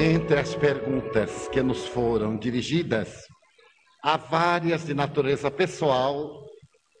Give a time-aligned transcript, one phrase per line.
[0.00, 3.26] Entre as perguntas que nos foram dirigidas,
[4.00, 6.46] há várias de natureza pessoal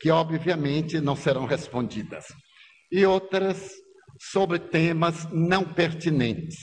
[0.00, 2.24] que, obviamente, não serão respondidas,
[2.90, 3.70] e outras
[4.20, 6.56] sobre temas não pertinentes,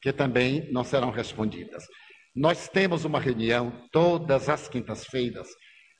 [0.00, 1.84] que também não serão respondidas.
[2.34, 5.48] Nós temos uma reunião todas as quintas-feiras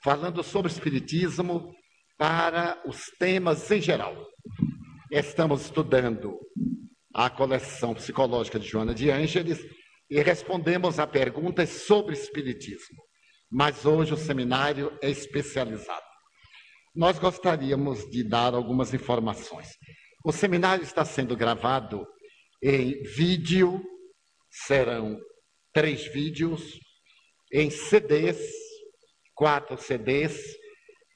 [0.02, 1.74] falando sobre Espiritismo
[2.16, 4.16] para os temas em geral.
[5.10, 6.38] Estamos estudando
[7.14, 9.64] a coleção psicológica de Joana de Ângeles
[10.10, 13.00] e respondemos a perguntas sobre Espiritismo.
[13.50, 16.04] Mas hoje o seminário é especializado.
[16.94, 19.68] Nós gostaríamos de dar algumas informações.
[20.24, 22.04] O seminário está sendo gravado
[22.62, 23.80] em vídeo,
[24.50, 25.16] serão
[25.72, 26.78] três vídeos,
[27.52, 28.40] em CDs,
[29.34, 30.40] quatro CDs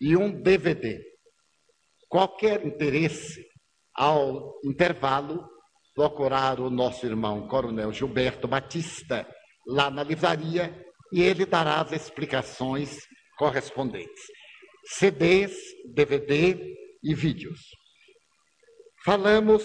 [0.00, 1.00] e um DVD.
[2.08, 3.44] Qualquer interesse,
[3.94, 5.48] ao intervalo,
[5.98, 9.26] procurar o nosso irmão Coronel Gilberto Batista
[9.66, 10.72] lá na livraria
[11.12, 13.00] e ele dará as explicações
[13.36, 14.22] correspondentes.
[14.84, 15.56] CDs,
[15.92, 16.56] DVD
[17.02, 17.58] e vídeos.
[19.04, 19.64] Falamos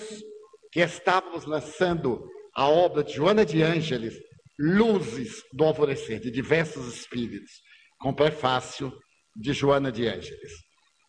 [0.71, 4.15] que estávamos lançando a obra de Joana de Ângeles,
[4.57, 7.51] Luzes do Alvorecer, de diversos espíritos,
[7.99, 8.91] com prefácio
[9.35, 10.51] de Joana de Ângeles.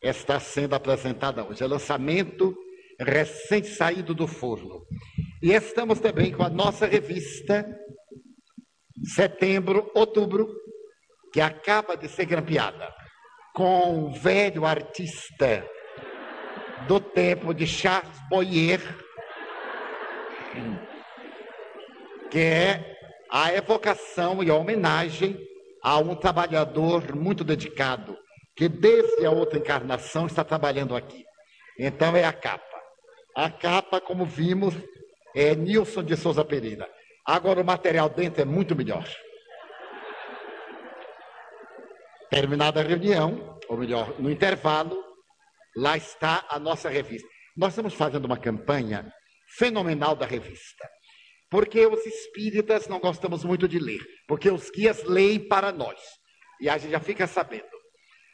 [0.02, 1.64] Está sendo apresentada hoje.
[1.64, 2.54] É lançamento
[3.00, 4.84] recente saído do forno.
[5.42, 7.66] E estamos também com a nossa revista,
[9.14, 10.48] setembro, outubro,
[11.32, 12.92] que acaba de ser grampeada,
[13.54, 15.68] com o velho artista
[16.86, 18.80] do tempo de Charles Boyer,
[22.30, 22.96] que é
[23.30, 25.36] a evocação e a homenagem
[25.82, 28.16] a um trabalhador muito dedicado,
[28.56, 31.24] que desde a outra encarnação está trabalhando aqui.
[31.78, 32.73] Então é a capa.
[33.36, 34.74] A capa, como vimos,
[35.34, 36.88] é Nilson de Souza Pereira.
[37.26, 39.08] Agora o material dentro é muito melhor.
[42.30, 45.04] Terminada a reunião, ou melhor, no intervalo,
[45.76, 47.28] Lá está a nossa revista.
[47.56, 49.12] Nós estamos fazendo uma campanha
[49.56, 50.88] fenomenal da revista.
[51.50, 56.00] Porque os espíritas não gostamos muito de ler, porque os guias leem para nós.
[56.60, 57.64] E a gente já fica sabendo.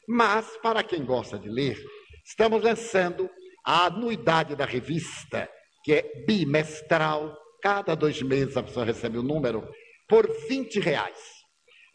[0.06, 1.78] Mas, para quem gosta de ler,
[2.24, 3.30] estamos lançando
[3.70, 5.48] a anuidade da revista,
[5.84, 7.38] que é bimestral.
[7.62, 9.72] Cada dois meses a pessoa recebe o um número,
[10.08, 11.16] por 20 reais.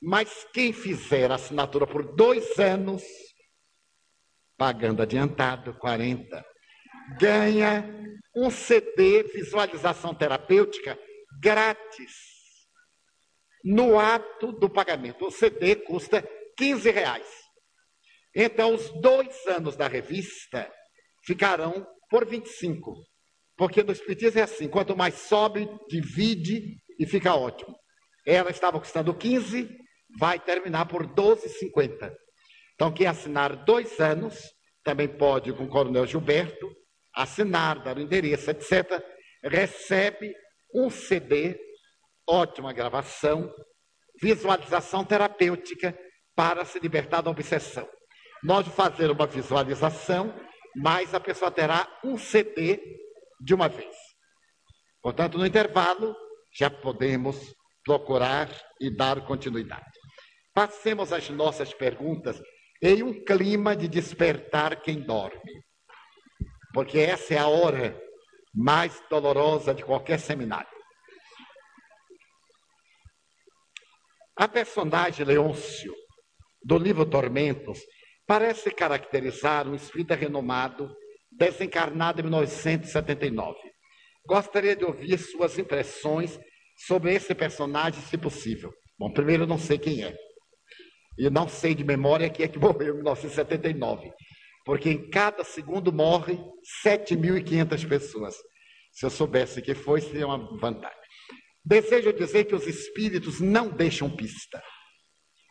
[0.01, 3.03] Mas quem fizer a assinatura por dois anos,
[4.57, 6.45] pagando adiantado, 40,
[7.19, 7.83] ganha
[8.33, 10.97] um CD visualização terapêutica
[11.41, 12.13] grátis
[13.65, 15.25] no ato do pagamento.
[15.25, 16.25] O CD custa
[16.55, 17.27] 15 reais.
[18.33, 20.71] Então, os dois anos da revista
[21.25, 22.93] ficarão por 25.
[23.57, 27.75] Porque no Espiritismo é assim: quanto mais sobe, divide e fica ótimo.
[28.25, 29.69] Ela estava custando 15,
[30.19, 32.11] vai terminar por 12,50.
[32.73, 34.37] Então, quem assinar dois anos,
[34.83, 36.69] também pode, com o Coronel Gilberto,
[37.15, 39.01] assinar, dar o endereço, etc.,
[39.43, 40.33] recebe
[40.73, 41.57] um CD,
[42.27, 43.51] ótima gravação,
[44.21, 45.97] visualização terapêutica
[46.35, 47.87] para se libertar da obsessão.
[48.43, 50.33] Nós fazer uma visualização,
[50.75, 52.81] mas a pessoa terá um CD
[53.39, 53.95] de uma vez.
[55.01, 56.15] Portanto, no intervalo,
[56.53, 57.53] já podemos
[57.83, 58.49] procurar
[58.79, 59.85] e dar continuidade.
[60.53, 62.41] Passemos às nossas perguntas
[62.81, 65.63] em um clima de despertar quem dorme.
[66.73, 67.99] Porque essa é a hora
[68.53, 70.75] mais dolorosa de qualquer seminário.
[74.37, 75.93] A personagem Leôncio,
[76.61, 77.79] do livro Tormentos,
[78.27, 80.95] parece caracterizar um espírito renomado,
[81.31, 83.57] desencarnado em 1979.
[84.27, 86.39] Gostaria de ouvir suas impressões
[86.87, 88.73] sobre esse personagem, se possível.
[88.97, 90.15] Bom, primeiro, eu não sei quem é.
[91.17, 94.11] E não sei de memória quem é que morreu em 1979.
[94.65, 96.37] Porque em cada segundo morre
[96.83, 98.35] 7.500 pessoas.
[98.91, 100.97] Se eu soubesse que foi, seria uma vantagem.
[101.63, 104.63] Desejo dizer que os espíritos não deixam pista.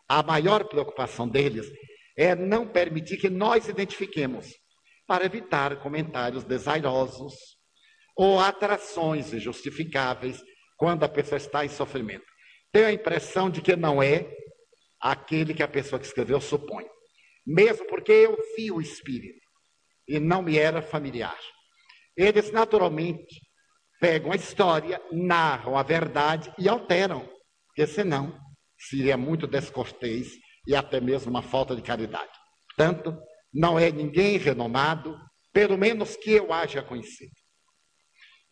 [0.07, 1.71] A maior preocupação deles
[2.17, 4.53] é não permitir que nós identifiquemos,
[5.07, 7.33] para evitar comentários desairosos
[8.17, 10.41] ou atrações injustificáveis
[10.77, 12.25] quando a pessoa está em sofrimento.
[12.71, 14.29] Tenho a impressão de que não é,
[14.99, 16.85] aquele que a pessoa que escreveu supõe.
[17.45, 19.45] Mesmo porque eu vi o espírito
[20.07, 21.37] e não me era familiar.
[22.17, 23.39] Eles naturalmente
[23.99, 27.29] pegam a história, narram a verdade e alteram,
[27.67, 28.37] porque senão
[28.77, 30.33] seria muito descortês
[30.67, 32.31] e até mesmo uma falta de caridade.
[32.75, 33.17] Portanto,
[33.53, 35.17] não é ninguém renomado,
[35.53, 37.31] pelo menos que eu haja conhecido.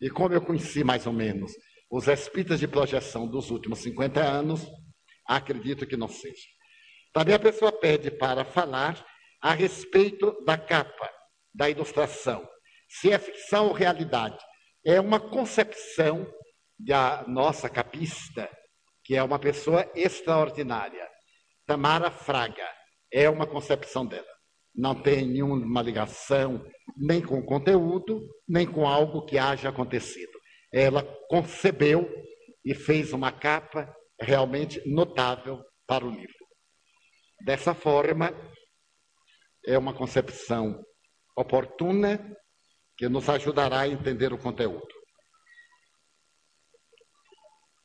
[0.00, 1.52] E como eu conheci mais ou menos
[1.90, 4.66] Os espíritas de projeção dos últimos 50 anos,
[5.28, 6.48] acredito que não seja.
[7.12, 9.04] Também a pessoa pede para falar
[9.40, 11.08] a respeito da capa,
[11.54, 12.48] da ilustração.
[12.88, 14.38] Se é ficção ou realidade.
[14.84, 16.26] É uma concepção
[16.78, 18.50] da nossa capista,
[19.04, 21.08] que é uma pessoa extraordinária.
[21.66, 22.68] Tamara Fraga.
[23.12, 24.26] É uma concepção dela.
[24.74, 26.64] Não tem nenhuma ligação
[26.96, 30.32] nem com o conteúdo, nem com algo que haja acontecido.
[30.72, 32.10] Ela concebeu
[32.64, 36.44] e fez uma capa realmente notável para o livro.
[37.44, 38.32] Dessa forma,
[39.66, 40.82] é uma concepção
[41.36, 42.18] oportuna
[42.96, 44.94] que nos ajudará a entender o conteúdo.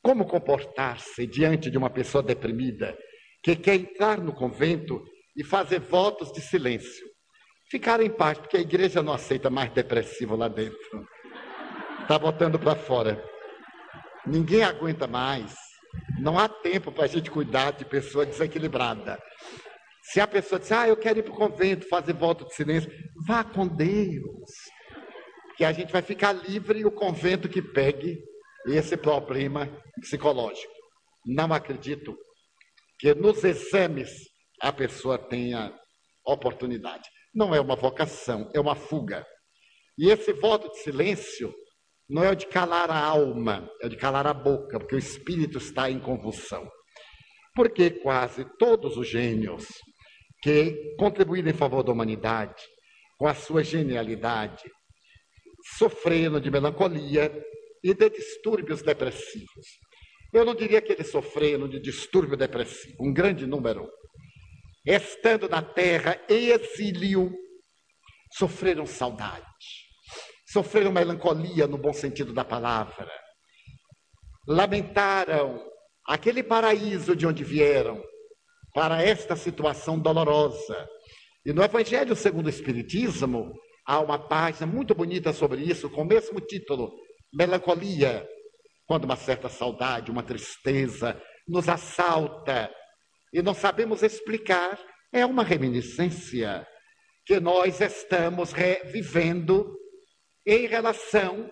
[0.02, 2.98] Como comportar-se diante de uma pessoa deprimida
[3.44, 5.04] que quer entrar no convento
[5.36, 7.08] e fazer votos de silêncio?
[7.70, 11.08] Ficar em paz, porque a igreja não aceita mais depressivo lá dentro.
[12.02, 13.24] Está botando para fora.
[14.26, 15.54] Ninguém aguenta mais.
[16.20, 19.20] Não há tempo para a gente cuidar de pessoa desequilibrada.
[20.02, 22.92] Se a pessoa diz, ah, eu quero ir para o convento fazer voto de silêncio,
[23.28, 24.52] vá com Deus.
[25.56, 28.18] Que a gente vai ficar livre e o convento que pegue
[28.66, 29.70] esse problema
[30.02, 30.74] psicológico.
[31.26, 32.18] Não acredito
[33.00, 34.10] que nos exames
[34.62, 35.74] a pessoa tenha
[36.25, 37.10] oportunidade.
[37.34, 39.25] Não é uma vocação, é uma fuga.
[39.98, 41.54] E esse voto de silêncio
[42.10, 45.00] não é o de calar a alma, é o de calar a boca, porque o
[45.00, 46.69] espírito está em convulsão.
[47.56, 49.66] Porque quase todos os gênios
[50.42, 52.63] que contribuíram em favor da humanidade,
[53.18, 54.63] com a sua genialidade,
[55.78, 57.31] sofreram de melancolia,
[57.84, 59.66] e de distúrbios depressivos.
[60.31, 63.90] Eu não diria que eles sofreram de distúrbio depressivo, um grande número.
[64.86, 67.31] Estando na terra em exílio,
[68.38, 69.46] sofreram saudade,
[70.48, 73.12] sofreram melancolia no bom sentido da palavra,
[74.48, 75.64] lamentaram
[76.08, 78.02] aquele paraíso de onde vieram
[78.74, 80.88] para esta situação dolorosa.
[81.46, 83.52] E no Evangelho segundo o Espiritismo,
[83.86, 86.92] há uma página muito bonita sobre isso, com o mesmo título,
[87.34, 88.28] melancolia,
[88.90, 92.74] quando uma certa saudade, uma tristeza nos assalta
[93.32, 94.84] e não sabemos explicar,
[95.14, 96.68] é uma reminiscência
[97.24, 99.78] que nós estamos revivendo
[100.44, 101.48] em relação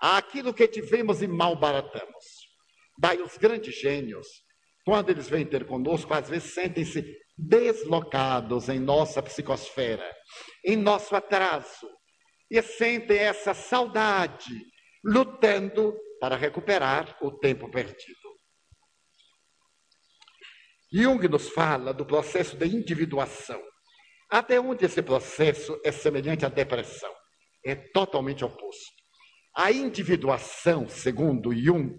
[0.00, 2.24] àquilo que tivemos e malbaratamos.
[2.98, 4.26] Daí os grandes gênios,
[4.82, 7.04] quando eles vêm ter conosco, às vezes sentem-se
[7.36, 10.10] deslocados em nossa psicosfera,
[10.64, 11.86] em nosso atraso,
[12.50, 14.54] e sentem essa saudade
[15.04, 18.28] lutando para recuperar o tempo perdido.
[20.92, 23.62] Jung nos fala do processo de individuação.
[24.30, 27.12] Até onde esse processo é semelhante à depressão?
[27.64, 28.98] É totalmente oposto.
[29.54, 31.98] A individuação, segundo Jung,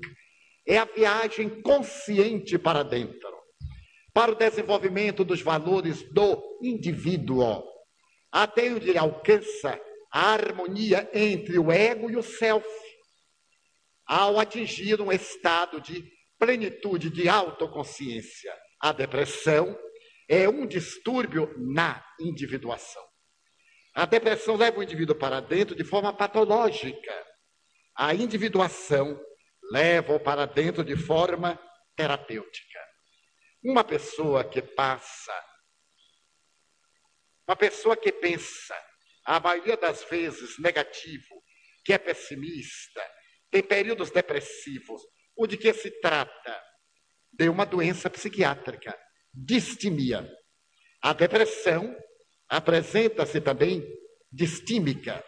[0.67, 3.29] é a viagem consciente para dentro,
[4.13, 7.63] para o desenvolvimento dos valores do indivíduo,
[8.31, 9.79] até onde ele alcança
[10.11, 12.67] a harmonia entre o ego e o self,
[14.09, 16.03] ao atingir um estado de
[16.39, 18.51] plenitude, de autoconsciência.
[18.81, 19.77] A depressão
[20.27, 23.07] é um distúrbio na individuação.
[23.93, 27.27] A depressão leva o indivíduo para dentro de forma patológica.
[27.95, 29.19] A individuação
[29.71, 31.59] leva-o para dentro de forma
[31.95, 32.79] terapêutica.
[33.63, 35.33] Uma pessoa que passa,
[37.47, 38.75] uma pessoa que pensa,
[39.23, 41.43] a maioria das vezes negativo,
[41.85, 43.18] que é pessimista,
[43.51, 45.01] tem períodos depressivos.
[45.35, 46.61] O de que se trata?
[47.31, 48.97] De uma doença psiquiátrica,
[49.33, 50.29] distimia.
[51.01, 51.95] A depressão
[52.49, 53.83] apresenta-se também
[54.31, 55.23] distímica.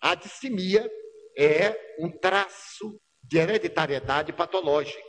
[0.00, 0.88] A distimia
[1.36, 5.00] é um traço de hereditariedade patológica.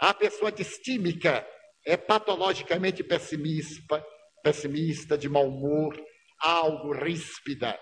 [0.00, 1.46] A pessoa distímica
[1.86, 4.04] é patologicamente pessimista,
[4.42, 5.96] pessimista, de mau humor,
[6.40, 7.78] algo ríspida.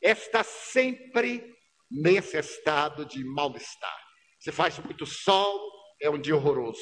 [0.00, 1.57] Está sempre
[1.90, 3.98] nesse estado de mal-estar.
[4.38, 5.60] Se faz muito sol,
[6.00, 6.80] é um dia horroroso.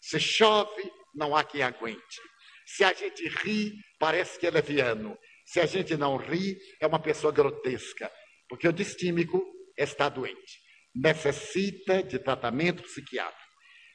[0.00, 2.20] Se chove, não há quem aguente.
[2.66, 5.16] Se a gente ri, parece que é leviano.
[5.44, 8.10] Se a gente não ri, é uma pessoa grotesca,
[8.48, 9.42] porque o distímico
[9.78, 10.60] está doente.
[10.94, 13.46] Necessita de tratamento psiquiátrico.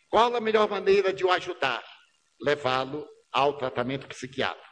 [0.10, 1.84] Qual a melhor maneira de o ajudar?
[2.42, 4.68] Levá-lo ao tratamento psiquiátrico.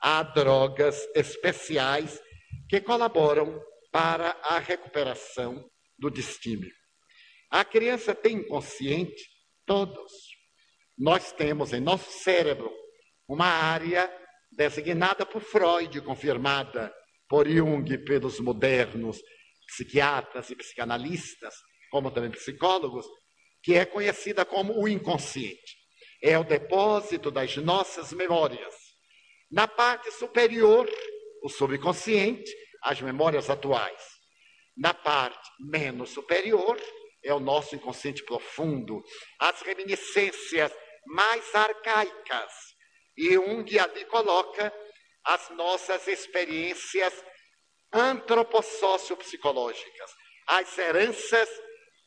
[0.00, 2.20] Há drogas especiais
[2.68, 3.62] que colaboram
[3.92, 5.64] para a recuperação
[5.98, 6.66] do destino.
[7.50, 9.22] A criança tem inconsciente?
[9.66, 10.10] Todos.
[10.98, 12.72] Nós temos em nosso cérebro
[13.28, 14.10] uma área
[14.50, 16.92] designada por Freud, confirmada
[17.28, 19.20] por Jung pelos modernos
[19.66, 21.54] psiquiatras e psicanalistas,
[21.90, 23.06] como também psicólogos,
[23.62, 25.76] que é conhecida como o inconsciente.
[26.22, 28.74] É o depósito das nossas memórias.
[29.50, 30.88] Na parte superior,
[31.42, 32.50] o subconsciente,
[32.82, 34.20] as memórias atuais.
[34.76, 36.78] Na parte menos superior,
[37.22, 39.02] é o nosso inconsciente profundo,
[39.38, 40.72] as reminiscências
[41.06, 42.52] mais arcaicas.
[43.16, 44.74] E Jung ali coloca
[45.24, 47.14] as nossas experiências
[47.92, 50.10] antropossociopsicológicas,
[50.46, 51.48] as heranças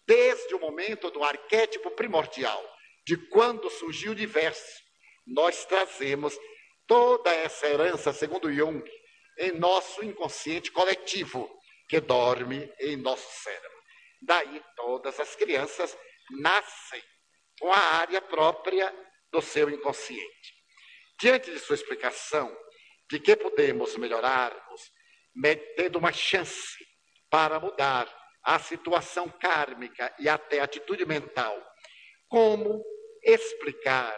[0.08, 2.62] desde o momento do arquétipo primordial,
[3.06, 4.84] de quando surgiu o universo.
[5.26, 6.38] Nós trazemos
[6.88, 8.84] toda essa herança, segundo Jung,
[9.38, 11.50] em nosso inconsciente coletivo,
[11.88, 13.84] que dorme em nosso cérebro.
[14.22, 15.98] Daí todas as crianças
[16.32, 17.04] nascem
[17.60, 18.94] com a área própria
[19.32, 20.56] do seu inconsciente.
[21.20, 22.56] Diante de sua explicação
[23.10, 24.92] de que podemos melhorarmos,
[25.76, 26.78] tendo uma chance
[27.30, 28.14] para mudar
[28.44, 31.56] a situação kármica e até a atitude mental,
[32.28, 32.84] como
[33.24, 34.18] explicar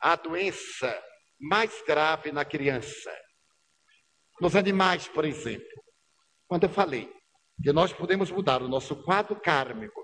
[0.00, 1.02] a doença
[1.38, 3.12] mais grave na criança.
[4.42, 5.84] Nos animais, por exemplo,
[6.48, 7.08] quando eu falei
[7.62, 10.02] que nós podemos mudar o nosso quadro kármico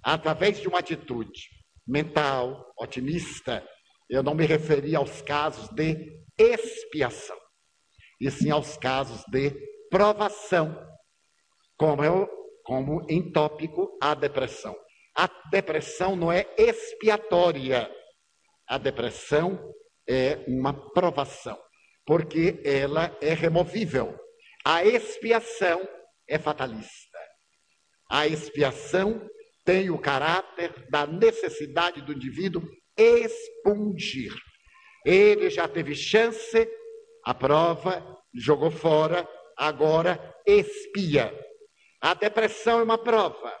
[0.00, 1.48] através de uma atitude
[1.84, 3.66] mental, otimista,
[4.08, 7.36] eu não me referi aos casos de expiação,
[8.20, 9.50] e sim aos casos de
[9.90, 10.72] provação,
[11.76, 12.30] como, eu,
[12.62, 14.76] como em tópico a depressão.
[15.16, 17.90] A depressão não é expiatória,
[18.68, 19.58] a depressão
[20.08, 21.60] é uma provação,
[22.10, 24.18] porque ela é removível.
[24.64, 25.88] A expiação
[26.28, 27.16] é fatalista.
[28.10, 29.30] A expiação
[29.64, 34.34] tem o caráter da necessidade do indivíduo expungir.
[35.06, 36.68] Ele já teve chance,
[37.24, 39.24] a prova, jogou fora,
[39.56, 41.32] agora expia.
[42.00, 43.56] A depressão é uma prova.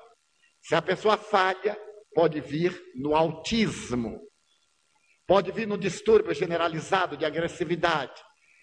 [0.60, 1.78] Se a pessoa falha,
[2.12, 4.28] pode vir no autismo,
[5.30, 8.20] Pode vir no distúrbio generalizado de agressividade,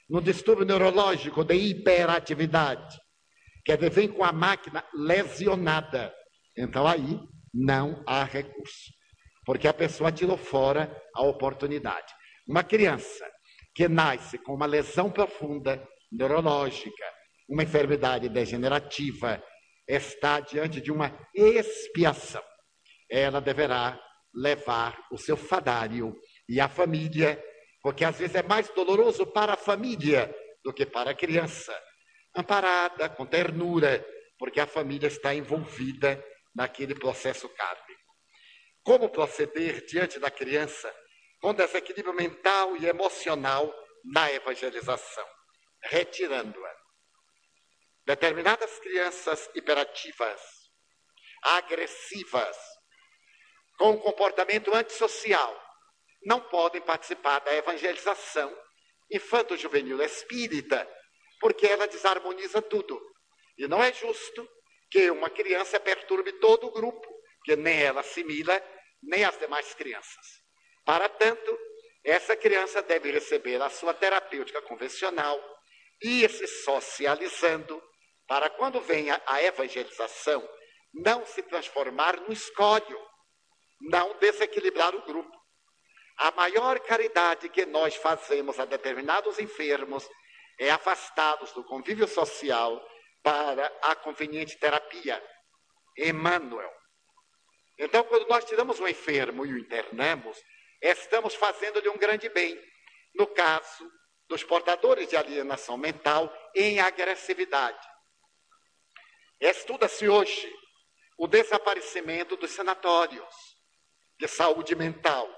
[0.10, 2.98] no distúrbio neurológico de hiperatividade.
[3.66, 6.14] Quer dizer, vem com a máquina lesionada.
[6.58, 7.20] Então aí
[7.54, 8.94] não há recurso,
[9.46, 12.14] porque a pessoa tirou fora a oportunidade.
[12.48, 13.26] Uma criança
[13.76, 17.04] que nasce com uma lesão profunda neurológica,
[17.50, 19.44] uma enfermidade degenerativa,
[19.88, 22.44] está diante de uma expiação.
[23.10, 24.00] Ela deverá
[24.34, 26.16] levar o seu fadário
[26.48, 27.42] e a família,
[27.88, 31.74] porque às vezes é mais doloroso para a família do que para a criança.
[32.36, 34.06] Amparada, com ternura,
[34.38, 36.22] porque a família está envolvida
[36.54, 38.14] naquele processo kármico.
[38.84, 40.94] Como proceder diante da criança
[41.40, 45.26] com desequilíbrio mental e emocional na evangelização?
[45.84, 46.76] Retirando-a.
[48.06, 50.42] Determinadas crianças hiperativas,
[51.42, 52.58] agressivas,
[53.78, 55.67] com comportamento antissocial,
[56.28, 58.54] não podem participar da evangelização
[59.10, 60.86] infanto-juvenil espírita,
[61.40, 63.02] porque ela desarmoniza tudo.
[63.58, 64.46] E não é justo
[64.92, 67.08] que uma criança perturbe todo o grupo,
[67.46, 68.62] que nem ela assimila,
[69.02, 70.26] nem as demais crianças.
[70.84, 71.58] Para tanto,
[72.04, 75.40] essa criança deve receber a sua terapêutica convencional,
[76.04, 77.82] ir se socializando,
[78.28, 80.46] para quando venha a evangelização,
[80.94, 83.00] não se transformar no escólio,
[83.80, 85.37] não desequilibrar o grupo.
[86.18, 90.10] A maior caridade que nós fazemos a determinados enfermos
[90.60, 92.84] é afastá-los do convívio social
[93.22, 95.24] para a conveniente terapia.
[95.96, 96.72] Emmanuel.
[97.78, 100.42] Então, quando nós tiramos um enfermo e o internamos,
[100.82, 102.60] estamos fazendo-lhe um grande bem.
[103.14, 103.92] No caso
[104.28, 107.88] dos portadores de alienação mental em agressividade.
[109.40, 110.52] Estuda-se hoje
[111.18, 113.34] o desaparecimento dos sanatórios
[114.20, 115.30] de saúde mental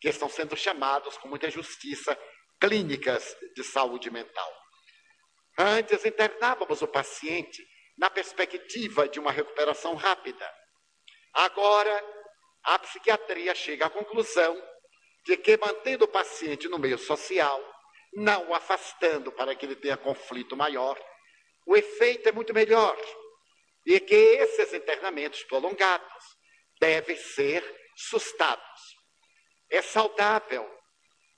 [0.00, 2.18] que estão sendo chamados com muita justiça
[2.58, 4.52] clínicas de saúde mental.
[5.58, 7.66] Antes internávamos o paciente
[7.98, 10.50] na perspectiva de uma recuperação rápida.
[11.34, 12.04] Agora,
[12.64, 14.60] a psiquiatria chega à conclusão
[15.26, 17.62] de que mantendo o paciente no meio social,
[18.14, 20.98] não o afastando para que ele tenha conflito maior,
[21.66, 22.96] o efeito é muito melhor.
[23.86, 26.24] E que esses internamentos prolongados
[26.80, 27.62] devem ser
[27.96, 28.69] sustados
[29.70, 30.68] é saudável,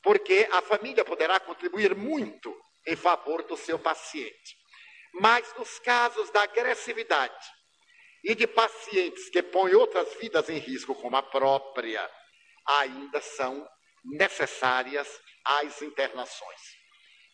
[0.02, 2.54] porque a família poderá contribuir muito
[2.86, 4.56] em favor do seu paciente.
[5.14, 7.46] Mas nos casos da agressividade
[8.24, 12.08] e de pacientes que põem outras vidas em risco, como a própria,
[12.66, 13.68] ainda são
[14.04, 15.08] necessárias
[15.44, 16.60] as internações.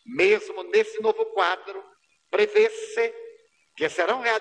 [0.05, 1.83] Mesmo nesse novo quadro,
[2.29, 3.13] prevê-se
[3.75, 4.39] que serão eh,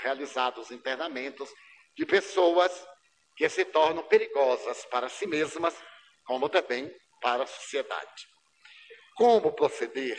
[0.00, 1.50] realizados internamentos
[1.96, 2.86] de pessoas
[3.36, 5.74] que se tornam perigosas para si mesmas,
[6.24, 8.26] como também para a sociedade.
[9.16, 10.18] Como proceder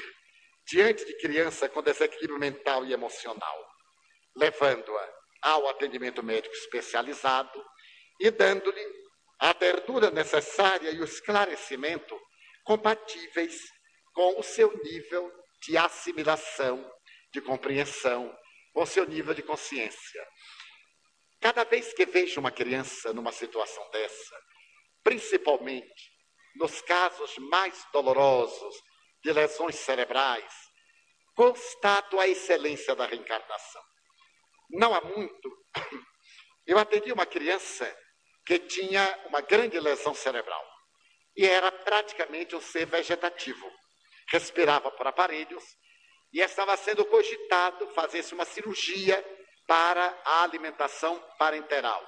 [0.68, 3.68] diante de criança com desequilíbrio mental e emocional?
[4.36, 7.64] Levando-a ao atendimento médico especializado
[8.20, 9.06] e dando-lhe
[9.40, 12.20] a abertura necessária e o esclarecimento
[12.64, 13.62] compatíveis
[14.14, 15.32] com o seu nível
[15.62, 16.90] de assimilação,
[17.32, 18.36] de compreensão,
[18.74, 20.28] com o seu nível de consciência.
[21.46, 24.36] Cada vez que vejo uma criança numa situação dessa,
[25.04, 26.12] principalmente
[26.56, 28.76] nos casos mais dolorosos
[29.24, 30.52] de lesões cerebrais,
[31.36, 33.84] constato a excelência da reencarnação.
[34.72, 35.56] Não há muito,
[36.66, 37.96] eu atendi uma criança
[38.44, 40.68] que tinha uma grande lesão cerebral
[41.38, 43.72] e era praticamente um ser vegetativo.
[44.30, 45.64] Respirava por aparelhos
[46.34, 49.24] e estava sendo cogitado fazer-se uma cirurgia
[49.68, 52.06] para a alimentação parenteral,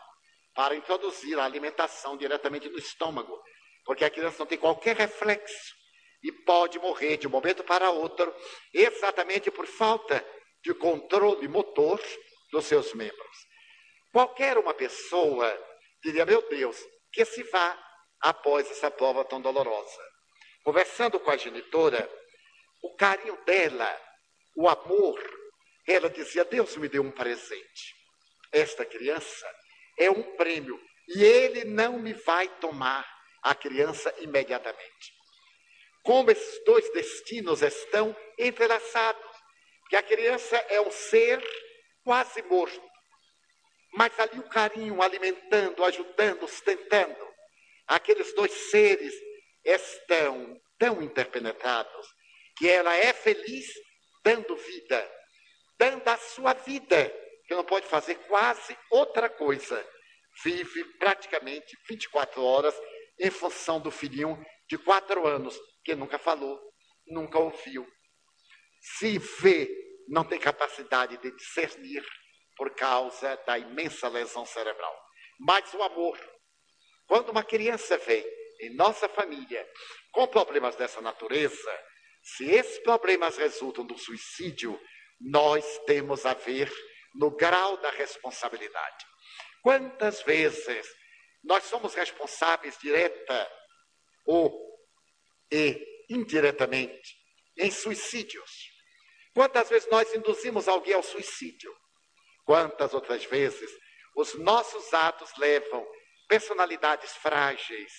[0.54, 3.42] para introduzir a alimentação diretamente no estômago,
[3.86, 5.76] porque a criança não tem qualquer reflexo
[6.24, 8.34] e pode morrer de um momento para outro,
[8.74, 10.26] exatamente por falta
[10.64, 12.02] de controle motor
[12.52, 13.38] dos seus membros.
[14.12, 15.48] Qualquer uma pessoa
[16.04, 16.78] diria: Meu Deus,
[17.12, 17.78] que se vá
[18.22, 20.02] após essa prova tão dolorosa.
[20.64, 22.10] Conversando com a genitora,
[22.84, 24.02] o carinho dela,
[24.56, 25.20] o amor,
[25.88, 27.96] ela dizia: Deus me deu um presente.
[28.52, 29.48] Esta criança
[29.98, 33.08] é um prêmio e ele não me vai tomar
[33.42, 35.14] a criança imediatamente.
[36.04, 39.26] Como esses dois destinos estão entrelaçados,
[39.90, 41.42] que a criança é um ser
[42.04, 42.82] quase morto,
[43.94, 47.28] mas ali o carinho alimentando, ajudando, sustentando.
[47.88, 49.14] Aqueles dois seres
[49.64, 52.08] estão tão interpenetrados
[52.58, 53.66] que ela é feliz
[54.24, 55.12] dando vida,
[55.80, 57.10] dando a sua vida,
[57.48, 59.86] que não pode fazer quase outra coisa.
[60.44, 62.76] Vive praticamente 24 horas
[63.20, 66.60] em função do filhinho de quatro anos, que nunca falou,
[67.08, 67.88] nunca ouviu.
[68.80, 72.04] Se vê não tem capacidade de discernir
[72.56, 74.96] por causa da imensa lesão cerebral.
[75.40, 76.18] Mas o amor.
[77.08, 78.26] Quando uma criança vem
[78.62, 79.68] em nossa família
[80.12, 81.84] com problemas dessa natureza,
[82.24, 84.80] se esses problemas resultam do suicídio,
[85.20, 86.72] nós temos a ver
[87.16, 89.06] no grau da responsabilidade.
[89.62, 90.88] Quantas vezes
[91.44, 93.52] nós somos responsáveis direta
[94.26, 94.68] ou
[95.52, 97.16] e indiretamente
[97.58, 98.52] em suicídios?
[99.34, 101.76] Quantas vezes nós induzimos alguém ao suicídio?
[102.46, 103.70] Quantas outras vezes
[104.16, 105.86] os nossos atos levam
[106.28, 107.92] personalidades frágeis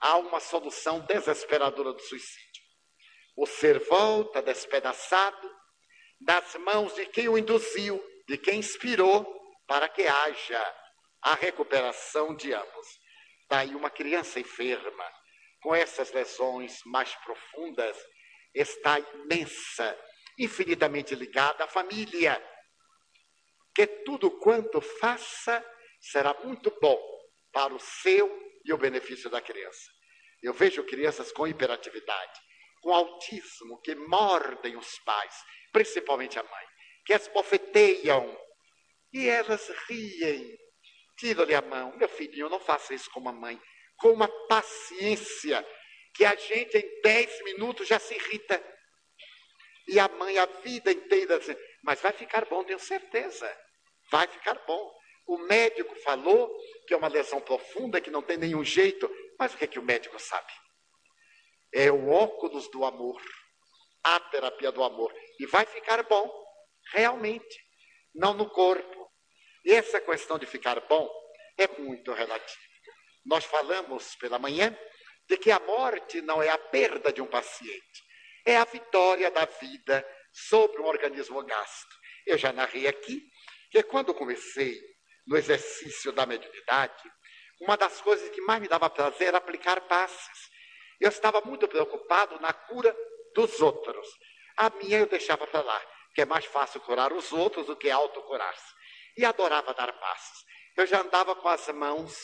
[0.00, 2.62] a uma solução desesperadora do suicídio?
[3.36, 5.55] O ser volta despedaçado
[6.20, 9.24] das mãos de quem o induziu, de quem inspirou,
[9.66, 10.74] para que haja
[11.22, 12.86] a recuperação de ambos.
[13.48, 15.04] Daí uma criança enferma,
[15.60, 17.96] com essas lesões mais profundas,
[18.54, 19.98] está imensa
[20.38, 22.42] infinitamente ligada à família.
[23.74, 25.64] Que tudo quanto faça
[26.00, 26.98] será muito bom
[27.52, 29.90] para o seu e o benefício da criança.
[30.42, 32.40] Eu vejo crianças com hiperatividade,
[32.86, 35.34] com autismo, que mordem os pais,
[35.72, 36.66] principalmente a mãe,
[37.04, 38.40] que as bofeteiam
[39.12, 40.56] e elas riem.
[41.18, 43.60] Tira-lhe a mão, meu filhinho, não faça isso com a mãe,
[43.96, 45.66] com uma paciência
[46.14, 48.62] que a gente em dez minutos já se irrita.
[49.88, 53.52] E a mãe a vida inteira dizendo, mas vai ficar bom, tenho certeza.
[54.12, 54.96] Vai ficar bom.
[55.26, 59.10] O médico falou que é uma lesão profunda, que não tem nenhum jeito.
[59.40, 60.52] Mas o que, é que o médico sabe?
[61.78, 63.22] É o óculos do amor,
[64.02, 65.14] a terapia do amor.
[65.38, 66.26] E vai ficar bom,
[66.90, 67.62] realmente,
[68.14, 69.12] não no corpo.
[69.62, 71.06] E essa questão de ficar bom
[71.58, 72.62] é muito relativa.
[73.26, 74.74] Nós falamos pela manhã
[75.28, 78.04] de que a morte não é a perda de um paciente,
[78.46, 81.94] é a vitória da vida sobre um organismo gasto.
[82.24, 83.22] Eu já narrei aqui
[83.70, 84.80] que quando comecei
[85.26, 87.02] no exercício da mediunidade,
[87.60, 90.55] uma das coisas que mais me dava prazer era aplicar passes.
[91.00, 92.96] Eu estava muito preocupado na cura
[93.34, 94.06] dos outros.
[94.56, 95.82] A minha eu deixava para lá,
[96.14, 98.74] que é mais fácil curar os outros do que autocurar-se.
[99.16, 100.44] E adorava dar passos.
[100.76, 102.14] Eu já andava com as mãos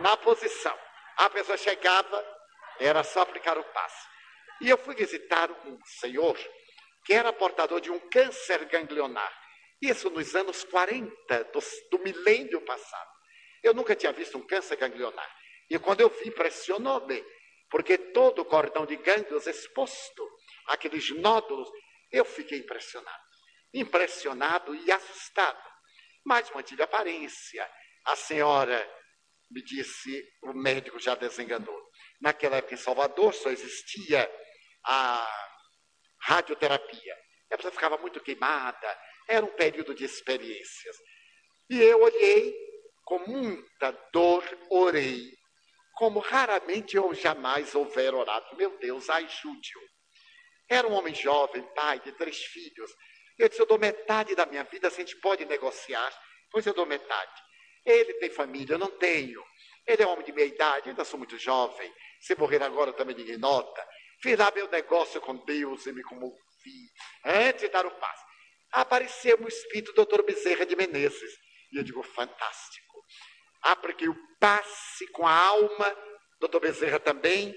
[0.00, 0.76] na posição.
[1.16, 2.24] A pessoa chegava,
[2.78, 4.08] era só aplicar o passo.
[4.60, 6.36] E eu fui visitar um senhor
[7.04, 9.32] que era portador de um câncer ganglionar.
[9.80, 13.10] Isso nos anos 40 do, do milênio passado.
[13.62, 15.28] Eu nunca tinha visto um câncer ganglionar.
[15.68, 17.24] E quando eu vi, impressionou-me,
[17.70, 20.28] porque todo o cordão de gânglios exposto,
[20.66, 21.70] aqueles nódulos,
[22.10, 23.22] eu fiquei impressionado.
[23.72, 25.62] Impressionado e assustado.
[26.24, 27.70] Mas mantive a aparência.
[28.04, 28.88] A senhora
[29.50, 31.80] me disse o médico já desenganou.
[32.20, 34.30] Naquela época em Salvador só existia
[34.84, 35.28] a
[36.22, 37.16] radioterapia.
[37.52, 40.96] A pessoa ficava muito queimada, era um período de experiências.
[41.68, 42.54] E eu olhei
[43.04, 45.32] com muita dor, orei,
[46.00, 48.56] como raramente eu jamais houver orado.
[48.56, 49.80] Meu Deus, ajude-o.
[50.66, 52.90] Era um homem jovem, pai de três filhos.
[53.38, 56.10] Eu disse: Eu dou metade da minha vida, se a gente pode negociar,
[56.50, 57.42] pois eu dou metade.
[57.84, 59.44] Ele tem família, eu não tenho.
[59.86, 61.92] Ele é homem de meia idade, ainda sou muito jovem.
[62.18, 63.86] Se morrer agora também ninguém nota.
[64.22, 66.34] Fiz lá meu negócio com Deus e me comovi
[67.26, 68.24] antes de dar o passo.
[68.72, 71.32] Apareceu o espírito do doutor Bezerra de Menezes.
[71.70, 72.89] E eu digo, fantástico.
[73.62, 75.96] Apliquei o passe com a alma,
[76.38, 77.54] doutor Bezerra também.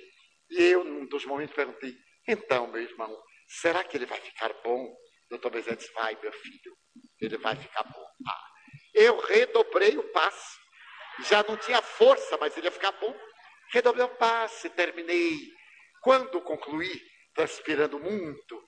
[0.49, 1.95] E eu, num dos momentos, perguntei,
[2.27, 4.93] então, meu irmão, será que ele vai ficar bom?
[5.29, 6.77] Doutor Bezerra disse, vai, meu filho,
[7.19, 8.05] ele vai ficar bom.
[8.27, 8.47] Ah,
[8.93, 10.57] eu redobrei o passe.
[11.21, 13.15] Já não tinha força, mas ele ia ficar bom.
[13.71, 15.37] Redobrei o passe, terminei.
[16.01, 16.91] Quando concluí,
[17.33, 18.61] transpirando muito,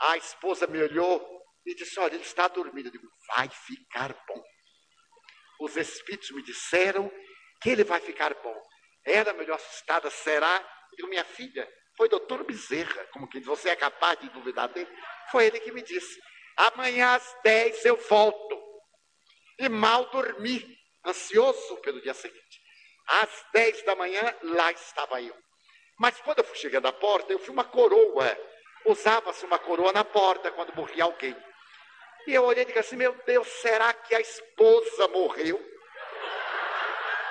[0.00, 1.24] a esposa me olhou
[1.66, 2.86] e disse: Olha, ele está dormindo.
[2.86, 4.42] Eu digo: Vai ficar bom.
[5.60, 7.10] Os espíritos me disseram
[7.60, 8.62] que ele vai ficar bom.
[9.04, 10.66] Ela, melhor assustada, será?
[10.98, 14.90] Eu Minha filha, foi doutor Bezerra, como que você é capaz de duvidar dele?
[15.30, 16.20] Foi ele que me disse:
[16.56, 18.58] Amanhã às 10 eu volto.
[19.58, 20.64] E mal dormi,
[21.04, 22.60] ansioso pelo dia seguinte.
[23.06, 25.36] Às 10 da manhã, lá estava eu.
[25.98, 28.38] Mas quando eu fui chegando à porta, eu fui uma coroa.
[28.86, 31.36] Usava-se uma coroa na porta quando morria alguém.
[32.26, 35.60] E eu olhei e disse assim: Meu Deus, será que a esposa morreu?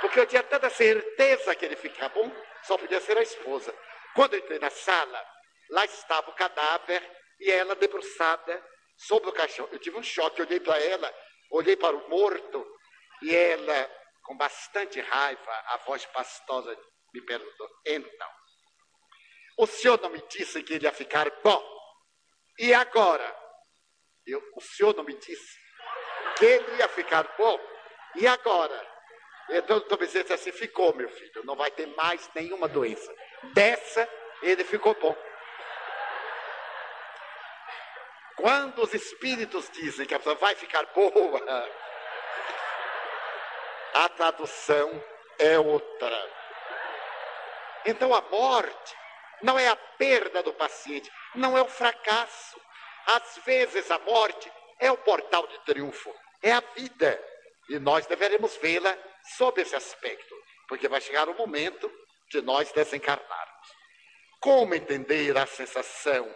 [0.02, 2.32] Porque eu tinha tanta certeza que ele ficava bom,
[2.64, 3.74] só podia ser a esposa.
[4.16, 5.26] Quando eu entrei na sala,
[5.70, 7.04] lá estava o cadáver
[7.40, 8.64] e ela debruçada
[8.98, 9.68] sobre o caixão.
[9.72, 11.14] Eu tive um choque, olhei para ela,
[11.52, 12.66] olhei para o morto
[13.22, 13.92] e ela,
[14.24, 16.78] com bastante raiva, a voz pastosa
[17.14, 18.30] me perguntou: Então,
[19.58, 21.64] o senhor não me disse que ele ia ficar bom?
[22.58, 23.49] E agora?
[24.32, 25.58] Eu, o senhor não me disse
[26.38, 27.60] que ele ia ficar bom?
[28.16, 28.88] E agora?
[29.50, 33.14] Então o doutor disse assim: ficou, meu filho, não vai ter mais nenhuma doença.
[33.54, 34.08] Dessa,
[34.42, 35.16] ele ficou bom.
[38.36, 41.42] Quando os espíritos dizem que a pessoa vai ficar boa,
[43.94, 45.04] a tradução
[45.38, 46.32] é outra.
[47.86, 48.96] Então a morte
[49.42, 52.60] não é a perda do paciente, não é o fracasso.
[53.10, 57.20] Às vezes a morte é o portal de triunfo, é a vida.
[57.68, 58.96] E nós deveremos vê-la
[59.36, 60.36] sob esse aspecto,
[60.68, 61.92] porque vai chegar o momento
[62.30, 63.68] de nós desencarnarmos.
[64.40, 66.32] Como entender a sensação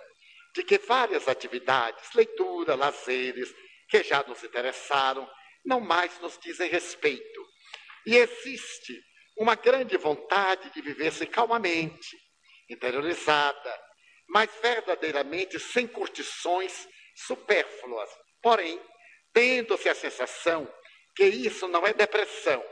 [0.55, 3.53] de que várias atividades, leitura, lazeres,
[3.87, 5.29] que já nos interessaram,
[5.63, 7.47] não mais nos dizem respeito.
[8.05, 8.99] E existe
[9.37, 12.17] uma grande vontade de viver-se calmamente,
[12.67, 13.79] interiorizada,
[14.29, 18.09] mas verdadeiramente sem curtições supérfluas.
[18.41, 18.81] Porém,
[19.33, 20.71] tendo-se a sensação
[21.15, 22.63] que isso não é depressão,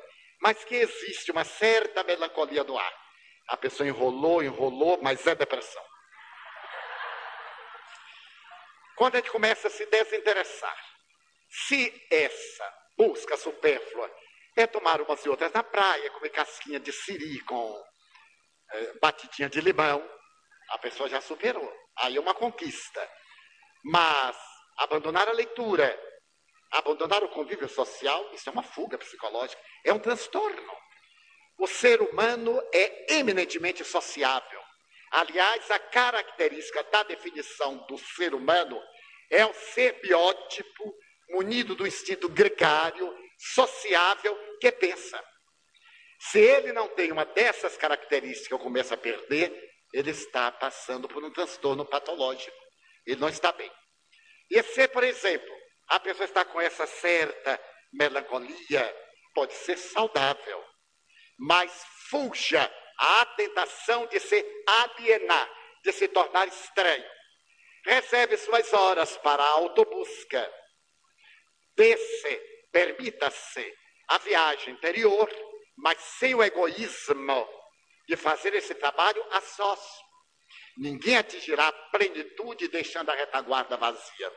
[0.41, 3.01] mas que existe uma certa melancolia no ar.
[3.47, 5.83] A pessoa enrolou, enrolou, mas é depressão.
[8.95, 10.77] Quando a gente começa a se desinteressar,
[11.49, 14.09] se essa busca supérflua
[14.55, 17.83] é tomar umas e outras na praia, comer casquinha de siri com
[18.71, 20.07] é, batidinha de limão,
[20.71, 21.71] a pessoa já superou.
[21.97, 23.07] Aí é uma conquista.
[23.83, 24.37] Mas
[24.77, 25.99] abandonar a leitura,
[26.71, 30.73] abandonar o convívio social, isso é uma fuga psicológica, é um transtorno.
[31.57, 34.61] O ser humano é eminentemente sociável.
[35.11, 38.81] Aliás, a característica da definição do ser humano
[39.29, 40.93] é o ser biótipo,
[41.29, 45.21] munido do instinto gregário, sociável, que pensa.
[46.19, 51.23] Se ele não tem uma dessas características eu começo a perder, ele está passando por
[51.23, 52.55] um transtorno patológico.
[53.05, 53.71] Ele não está bem.
[54.49, 55.53] E se, por exemplo,
[55.89, 57.59] a pessoa está com essa certa
[57.91, 58.95] melancolia,
[59.33, 60.63] pode ser saudável,
[61.37, 61.71] mas
[62.09, 65.49] fuja à tentação de se alienar,
[65.83, 67.09] de se tornar estranho.
[67.85, 70.53] Reserve suas horas para a autobusca.
[71.75, 72.35] Desce,
[72.71, 73.73] permita-se
[74.07, 75.29] a viagem interior,
[75.77, 77.60] mas sem o egoísmo
[78.07, 79.79] de fazer esse trabalho a sós.
[80.77, 84.31] Ninguém atingirá a plenitude deixando a retaguarda vazia.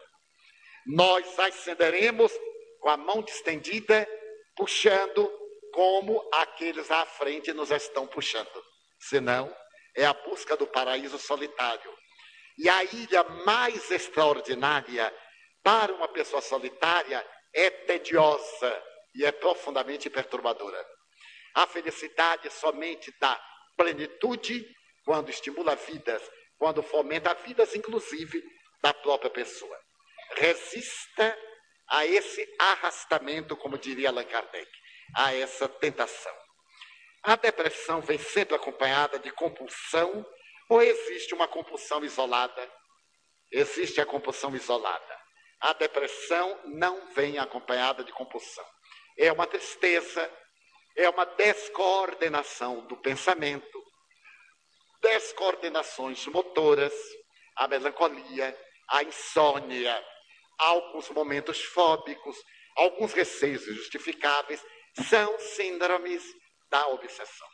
[0.87, 2.33] Nós ascenderemos
[2.81, 4.07] com a mão distendida,
[4.57, 5.27] puxando
[5.73, 8.65] como aqueles à frente nos estão puxando.
[8.99, 9.55] Senão,
[9.97, 11.93] é a busca do paraíso solitário.
[12.59, 15.13] E a ilha mais extraordinária
[15.63, 18.83] para uma pessoa solitária é tediosa
[19.15, 20.85] e é profundamente perturbadora.
[21.55, 23.41] A felicidade somente dá
[23.77, 24.67] plenitude
[25.05, 26.23] quando estimula vidas,
[26.59, 28.43] quando fomenta vidas, inclusive,
[28.83, 29.79] da própria pessoa.
[30.37, 31.39] Resista
[31.89, 34.71] a esse arrastamento, como diria Allan Kardec,
[35.17, 36.35] a essa tentação.
[37.23, 40.27] A depressão vem sempre acompanhada de compulsão
[40.69, 42.71] ou existe uma compulsão isolada?
[43.53, 45.19] Existe a compulsão isolada.
[45.61, 48.65] A depressão não vem acompanhada de compulsão.
[49.19, 50.31] É uma tristeza,
[50.97, 53.83] é uma descoordenação do pensamento,
[55.03, 56.95] descoordenações motoras,
[57.57, 60.05] a melancolia, a insônia,
[60.59, 62.37] alguns momentos fóbicos,
[62.77, 64.65] alguns receios justificáveis,
[65.09, 66.23] são síndromes
[66.71, 67.49] da obsessão.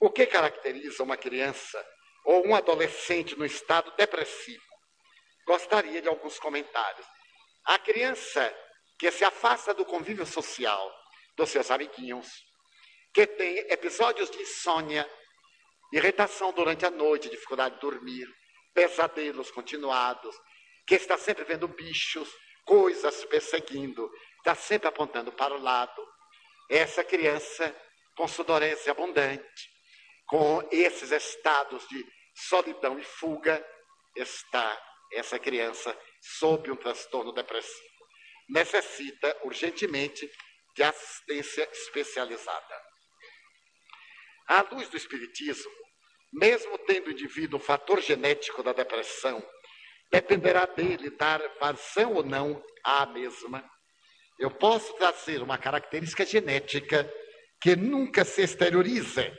[0.00, 1.84] O que caracteriza uma criança
[2.26, 4.62] ou um adolescente no estado depressivo?
[5.46, 7.06] Gostaria de alguns comentários.
[7.64, 8.54] A criança
[8.98, 10.92] que se afasta do convívio social,
[11.36, 12.28] dos seus amiguinhos,
[13.12, 15.08] que tem episódios de insônia,
[15.92, 18.28] irritação durante a noite, dificuldade de dormir,
[18.74, 20.34] pesadelos continuados,
[20.86, 22.28] que está sempre vendo bichos,
[22.64, 26.06] coisas perseguindo, está sempre apontando para o lado.
[26.68, 27.74] Essa criança
[28.16, 29.70] com sudorese abundante,
[30.26, 33.64] com esses estados de solidão e fuga,
[34.16, 35.96] está essa criança
[36.38, 37.94] sob um transtorno depressivo.
[38.48, 40.30] Necessita urgentemente
[40.74, 42.82] de assistência especializada.
[44.48, 45.70] À luz do Espiritismo,
[46.32, 49.42] mesmo tendo o indivíduo um fator genético da depressão,
[50.10, 53.64] dependerá dele dar vazão ou não à mesma.
[54.38, 57.10] Eu posso trazer uma característica genética
[57.60, 59.32] que nunca se exterioriza,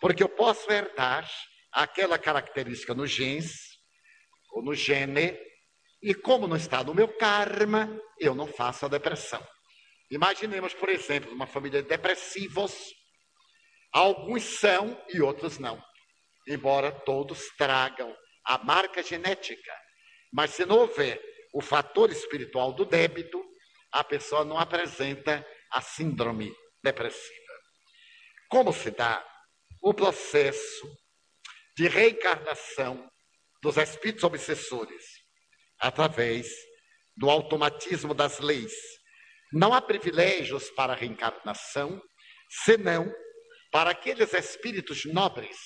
[0.00, 1.30] porque eu posso herdar
[1.70, 3.78] aquela característica no genes,
[4.50, 5.38] ou no gene,
[6.02, 7.88] e como não está no meu karma,
[8.18, 9.46] eu não faço a depressão.
[10.10, 12.74] Imaginemos, por exemplo, uma família de depressivos.
[13.92, 15.82] Alguns são e outros não.
[16.48, 19.72] Embora todos tragam a marca genética.
[20.32, 21.22] Mas se não houver
[21.54, 23.40] o fator espiritual do débito,
[23.92, 27.52] a pessoa não apresenta a síndrome depressiva.
[28.48, 29.24] Como se dá
[29.80, 30.98] o processo
[31.76, 33.08] de reencarnação
[33.62, 35.21] dos espíritos obsessores?
[35.82, 36.46] Através
[37.16, 38.72] do automatismo das leis
[39.52, 42.00] não há privilégios para a reencarnação,
[42.64, 43.12] senão
[43.70, 45.56] para aqueles espíritos nobres,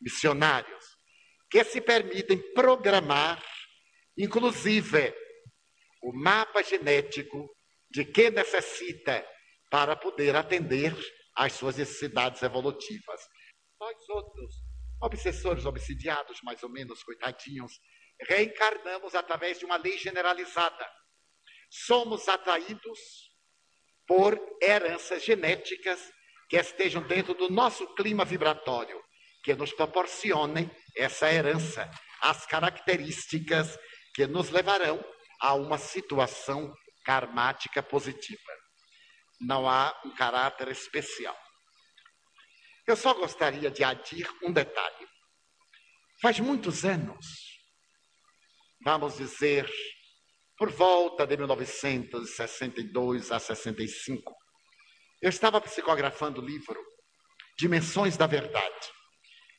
[0.00, 0.84] missionários,
[1.50, 3.44] que se permitem programar,
[4.16, 5.14] inclusive,
[6.02, 7.48] o mapa genético
[7.90, 9.24] de que necessita
[9.70, 10.96] para poder atender
[11.36, 13.20] às suas necessidades evolutivas.
[13.80, 14.54] Nós outros,
[15.00, 17.72] obsessores obsidiados, mais ou menos, coitadinhos,
[18.20, 20.88] reencarnamos através de uma lei generalizada
[21.70, 22.98] somos atraídos
[24.06, 26.00] por heranças genéticas
[26.48, 29.02] que estejam dentro do nosso clima vibratório,
[29.42, 33.76] que nos proporcionem essa herança, as características
[34.14, 35.04] que nos levarão
[35.40, 36.72] a uma situação
[37.04, 38.52] karmática positiva.
[39.40, 41.36] Não há um caráter especial.
[42.86, 45.08] Eu só gostaria de adir um detalhe.
[46.22, 47.45] Faz muitos anos,
[48.86, 49.68] vamos dizer
[50.56, 54.32] por volta de 1962 a 65,
[55.20, 56.80] eu estava psicografando o livro
[57.58, 58.92] Dimensões da Verdade.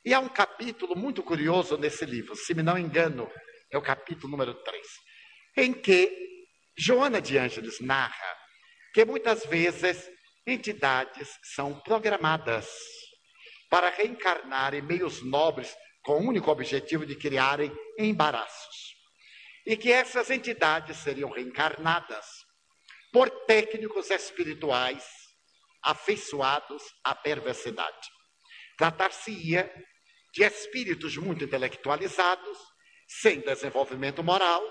[0.06, 3.30] E há um capítulo muito curioso nesse livro, se me não engano,
[3.70, 4.88] é o capítulo número 3,
[5.58, 6.10] em que
[6.78, 8.38] Joana de Ângeles narra
[8.94, 10.10] que muitas vezes
[10.48, 12.66] entidades são programadas
[13.70, 18.97] para reencarnar em meios nobres com o único objetivo de criarem embaraços
[19.68, 22.26] e que essas entidades seriam reencarnadas
[23.12, 25.06] por técnicos espirituais
[25.84, 28.10] afeiçoados à perversidade.
[28.78, 29.70] Tratar-se-ia
[30.34, 32.58] de espíritos muito intelectualizados,
[33.10, 34.64] sem desenvolvimento moral,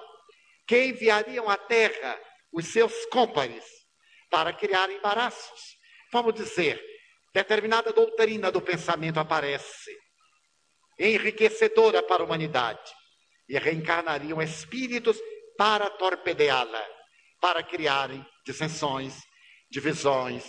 [0.67, 2.19] que enviariam à Terra
[2.51, 3.65] os seus cômpares
[4.31, 5.77] para criar embaraços.
[6.11, 6.83] Vamos dizer,
[7.35, 9.95] determinada doutrina do pensamento aparece,
[10.99, 13.06] enriquecedora para a humanidade
[13.49, 15.19] e reencarnariam espíritos
[15.57, 16.85] para torpedeá-la,
[17.41, 19.15] para criarem dissensões,
[19.71, 20.45] divisões,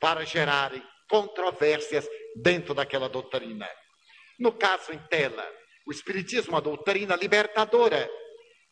[0.00, 3.68] para gerarem controvérsias dentro daquela doutrina.
[4.38, 5.46] No caso em tela,
[5.86, 8.08] o Espiritismo é uma doutrina libertadora.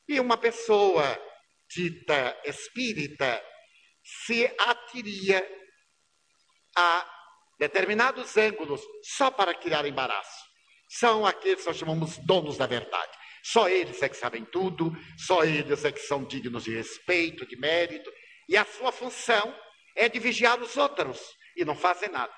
[0.09, 1.05] E uma pessoa
[1.71, 3.43] dita espírita
[4.03, 5.47] se atiria
[6.77, 7.09] a
[7.59, 10.45] determinados ângulos só para criar embaraço.
[10.89, 15.43] São aqueles que nós chamamos donos da verdade Só eles é que sabem tudo, só
[15.43, 18.11] eles é que são dignos de respeito, de mérito,
[18.49, 19.55] e a sua função
[19.97, 21.21] é de vigiar os outros
[21.57, 22.33] e não fazem nada.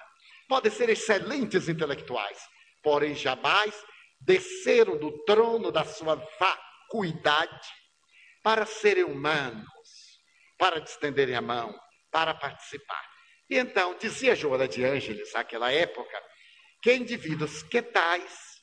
[0.49, 2.39] Podem ser excelentes intelectuais,
[2.83, 3.75] porém jamais
[4.21, 7.69] desceram do trono da sua vacuidade
[8.43, 9.65] para serem humanos,
[10.59, 11.75] para estenderem a mão,
[12.11, 13.03] para participar.
[13.49, 16.23] E então, dizia Joana de Ângeles, naquela época,
[16.83, 18.63] que indivíduos que tais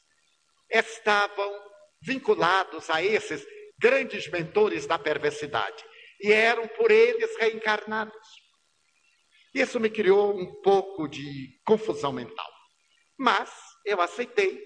[0.70, 1.71] estavam
[2.02, 3.46] vinculados a esses
[3.80, 5.84] grandes mentores da perversidade
[6.22, 8.28] e eram por eles reencarnados.
[9.54, 12.50] Isso me criou um pouco de confusão mental.
[13.18, 13.52] Mas
[13.86, 14.62] eu aceitei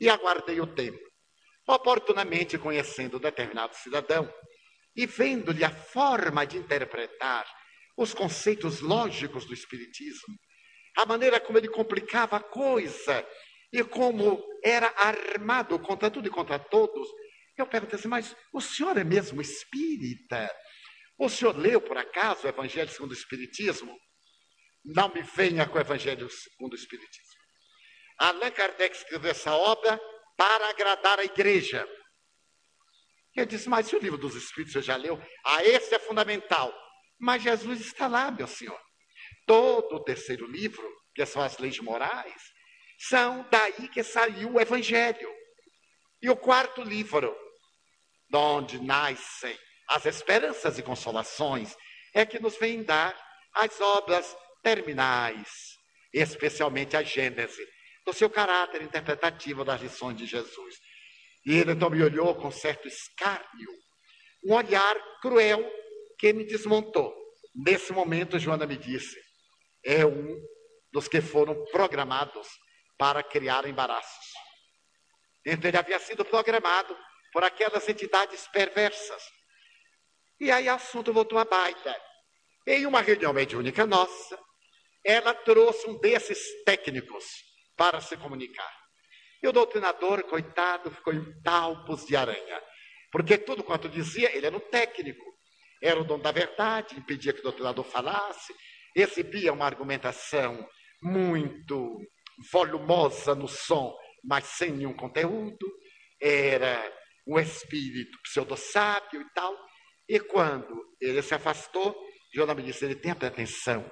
[0.00, 0.98] e aguardei o tempo.
[1.66, 4.32] Oportunamente conhecendo determinado cidadão
[4.96, 7.46] e vendo-lhe a forma de interpretar
[7.96, 10.34] os conceitos lógicos do Espiritismo,
[10.96, 13.26] a maneira como ele complicava a coisa
[13.74, 17.08] e como era armado contra tudo e contra todos,
[17.58, 20.48] eu perguntei assim, mas o senhor é mesmo espírita?
[21.18, 23.98] O senhor leu, por acaso, o Evangelho segundo o Espiritismo?
[24.84, 27.34] Não me venha com o Evangelho segundo o Espiritismo.
[28.18, 30.00] Allan Kardec escreveu essa obra
[30.36, 31.84] para agradar a igreja.
[33.34, 35.20] Eu disse, mas se o livro dos Espíritos você já leu?
[35.44, 36.72] Ah, esse é fundamental.
[37.18, 38.80] Mas Jesus está lá, meu senhor.
[39.48, 42.53] Todo o terceiro livro, que são as leis morais,
[43.08, 45.30] são daí que saiu o Evangelho.
[46.22, 47.36] E o quarto livro,
[48.30, 51.76] de onde nascem as esperanças e consolações,
[52.14, 53.14] é que nos vem dar
[53.52, 55.48] as obras terminais,
[56.12, 57.66] especialmente a Gênese,
[58.06, 60.74] do seu caráter interpretativo das lições de Jesus.
[61.44, 63.70] E ele então me olhou com certo escárnio,
[64.44, 65.70] um olhar cruel
[66.18, 67.14] que me desmontou.
[67.54, 69.20] Nesse momento, Joana me disse:
[69.84, 70.40] é um
[70.90, 72.48] dos que foram programados
[72.98, 74.32] para criar embaraços.
[75.46, 76.96] Então ele havia sido programado
[77.32, 79.22] por aquelas entidades perversas.
[80.40, 81.94] E aí o assunto voltou à baita.
[82.66, 84.38] Em uma reunião mediúnica nossa,
[85.04, 87.24] ela trouxe um desses técnicos
[87.76, 88.72] para se comunicar.
[89.42, 92.62] E o doutrinador, coitado, ficou em talpos de aranha.
[93.12, 95.22] Porque tudo quanto dizia, ele era um técnico.
[95.82, 98.54] Era o dono da verdade, impedia que o doutrinador falasse,
[98.96, 100.66] exibia uma argumentação
[101.02, 102.00] muito
[102.50, 105.66] volumosa no som, mas sem nenhum conteúdo.
[106.20, 106.92] Era
[107.26, 109.56] um espírito pseudo-sábio e tal.
[110.08, 111.96] E quando ele se afastou,
[112.34, 113.90] Joana me disse: ele tem a pretensão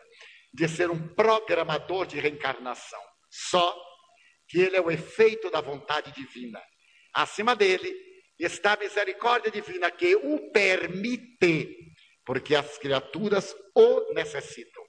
[0.52, 3.00] de ser um programador de reencarnação.
[3.30, 3.74] Só
[4.48, 6.60] que ele é o efeito da vontade divina.
[7.14, 7.94] Acima dele
[8.38, 11.76] está a misericórdia divina que o permite,
[12.24, 14.82] porque as criaturas o necessitam.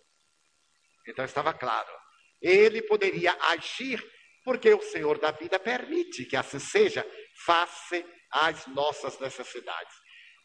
[1.07, 2.02] Então estava claro
[2.43, 4.03] ele poderia agir,
[4.43, 7.06] porque o Senhor da vida permite que assim seja,
[7.45, 9.95] face às nossas necessidades.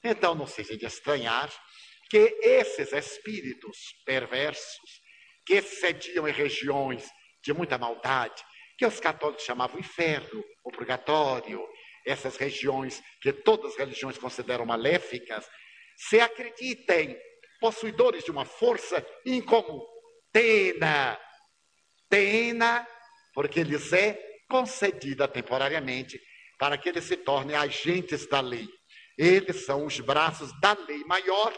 [0.05, 1.53] Então, não seja de estranhar
[2.09, 5.03] que esses espíritos perversos,
[5.45, 7.09] que sediam em regiões
[7.43, 8.43] de muita maldade,
[8.79, 11.61] que os católicos chamavam inferno, o purgatório,
[12.07, 15.47] essas regiões que todas as religiões consideram maléficas,
[15.97, 17.19] se acreditem
[17.61, 19.85] possuidores de uma força incomum,
[20.33, 21.19] tena,
[22.09, 22.87] pena,
[23.35, 24.19] porque lhes é
[24.49, 26.21] concedida temporariamente
[26.59, 28.69] para que eles se tornem agentes da lei.
[29.17, 31.55] Eles são os braços da lei maior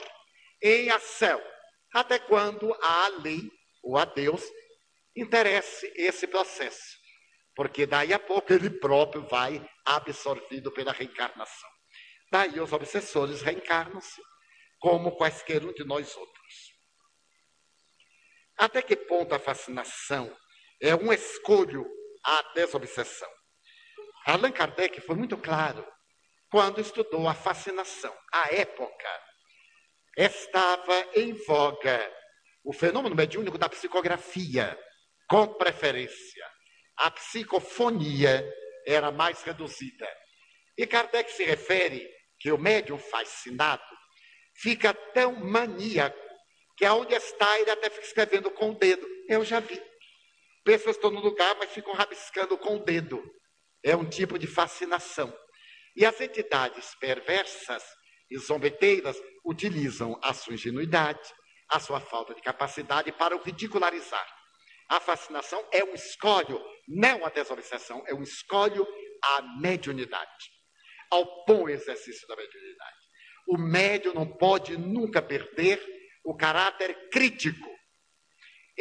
[0.62, 1.40] em ação,
[1.92, 3.50] até quando a lei
[3.82, 4.44] ou a Deus
[5.16, 6.98] interesse esse processo,
[7.54, 11.70] porque daí a pouco ele próprio vai absorvido pela reencarnação.
[12.30, 14.20] Daí os obsessores reencarnam-se
[14.78, 16.70] como quaisquer um de nós outros.
[18.56, 20.34] Até que ponto a fascinação
[20.80, 21.86] é um escolho
[22.24, 23.28] à desobsessão?
[24.26, 25.86] Allan Kardec foi muito claro
[26.50, 28.14] quando estudou a fascinação.
[28.32, 29.08] À época,
[30.16, 32.12] estava em voga
[32.64, 34.78] o fenômeno mediúnico da psicografia,
[35.28, 36.44] com preferência.
[36.96, 38.46] A psicofonia
[38.86, 40.08] era mais reduzida.
[40.76, 42.08] E Kardec se refere
[42.38, 43.82] que o médium fascinado
[44.54, 46.18] fica tão maníaco
[46.76, 49.06] que aonde está ele até fica escrevendo com o dedo.
[49.28, 49.89] Eu já vi.
[50.64, 53.22] Pessoas estão no lugar, mas ficam rabiscando com o dedo.
[53.82, 55.32] É um tipo de fascinação.
[55.96, 57.82] E as entidades perversas
[58.30, 61.28] e zombeteiras utilizam a sua ingenuidade,
[61.68, 64.26] a sua falta de capacidade para o ridicularizar.
[64.88, 68.86] A fascinação é um escolho, não a desobsessão, é um escolho
[69.22, 70.50] à mediunidade,
[71.10, 72.96] ao bom exercício da mediunidade.
[73.48, 75.80] O médium não pode nunca perder
[76.24, 77.68] o caráter crítico.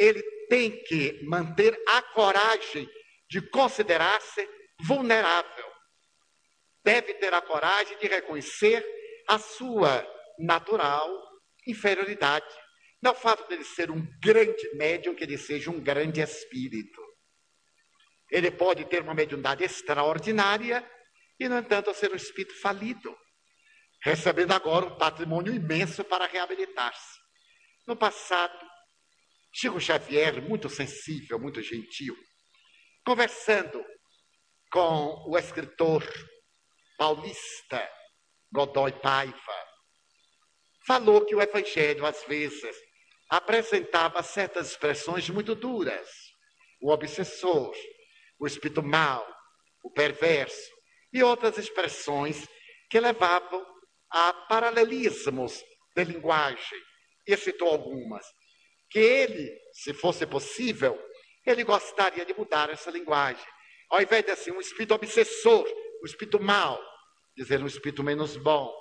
[0.00, 2.88] Ele tem que manter a coragem
[3.28, 4.48] de considerar-se
[4.80, 5.70] vulnerável.
[6.82, 8.82] deve ter a coragem de reconhecer
[9.28, 10.04] a sua
[10.38, 11.06] natural
[11.66, 12.46] inferioridade.
[13.02, 17.00] Não é o fato dele ser um grande médium que ele seja um grande espírito.
[18.30, 20.88] Ele pode ter uma mediunidade extraordinária
[21.38, 23.14] e, no entanto, ser um espírito falido,
[24.02, 27.18] recebendo agora um patrimônio imenso para reabilitar-se.
[27.86, 28.69] No passado,
[29.52, 32.16] Chico Xavier, muito sensível, muito gentil,
[33.04, 33.84] conversando
[34.70, 36.04] com o escritor
[36.96, 37.90] paulista
[38.52, 39.66] Godoy Paiva,
[40.86, 42.76] falou que o Evangelho, às vezes,
[43.28, 46.08] apresentava certas expressões muito duras.
[46.80, 47.74] O obsessor,
[48.38, 49.26] o espírito mau,
[49.84, 50.70] o perverso,
[51.12, 52.48] e outras expressões
[52.88, 53.64] que levavam
[54.10, 55.62] a paralelismos
[55.94, 56.78] de linguagem.
[57.26, 58.26] E citou algumas.
[58.90, 61.00] Que ele, se fosse possível,
[61.46, 63.44] ele gostaria de mudar essa linguagem.
[63.90, 65.66] Ao invés de assim, um espírito obsessor,
[66.02, 66.80] um espírito mau,
[67.36, 68.72] dizer um espírito menos bom,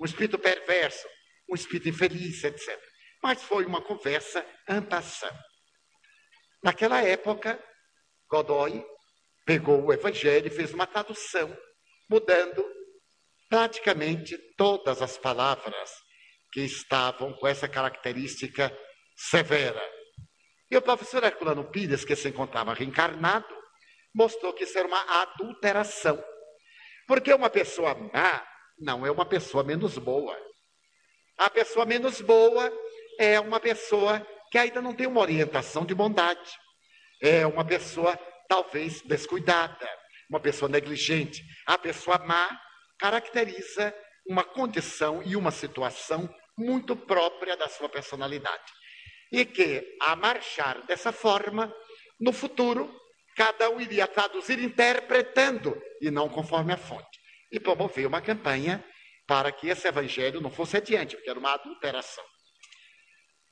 [0.00, 1.06] um espírito perverso,
[1.50, 2.78] um espírito infeliz, etc.
[3.22, 5.30] Mas foi uma conversa ampassã.
[6.62, 7.62] Naquela época,
[8.28, 8.84] Godoy
[9.44, 11.56] pegou o Evangelho e fez uma tradução,
[12.08, 12.64] mudando
[13.48, 15.90] praticamente todas as palavras
[16.52, 18.74] que estavam com essa característica
[19.30, 19.82] severa.
[20.70, 23.54] E o professor Herculano Pires, que se encontrava reencarnado,
[24.14, 26.22] mostrou que isso era uma adulteração.
[27.06, 28.46] Porque uma pessoa má
[28.78, 30.36] não é uma pessoa menos boa.
[31.38, 32.72] A pessoa menos boa
[33.18, 36.50] é uma pessoa que ainda não tem uma orientação de bondade.
[37.22, 38.18] É uma pessoa
[38.48, 39.88] talvez descuidada,
[40.28, 41.42] uma pessoa negligente.
[41.66, 42.60] A pessoa má
[42.98, 43.94] caracteriza
[44.26, 48.81] uma condição e uma situação muito própria da sua personalidade.
[49.32, 51.74] E que, a marchar dessa forma,
[52.20, 52.94] no futuro,
[53.34, 57.18] cada um iria traduzir interpretando e não conforme a fonte.
[57.50, 58.84] E promoveu uma campanha
[59.26, 62.24] para que esse evangelho não fosse adiante, porque era uma adulteração.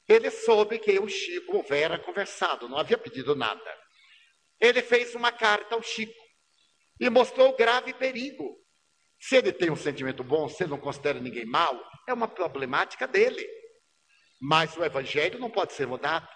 [0.06, 3.80] Ele soube que o Chico houvera conversado, não havia pedido nada
[4.60, 6.12] ele fez uma carta ao Chico
[7.00, 8.58] e mostrou o grave perigo.
[9.18, 13.08] Se ele tem um sentimento bom, se ele não considera ninguém mal, é uma problemática
[13.08, 13.46] dele.
[14.40, 16.26] Mas o evangelho não pode ser mudado.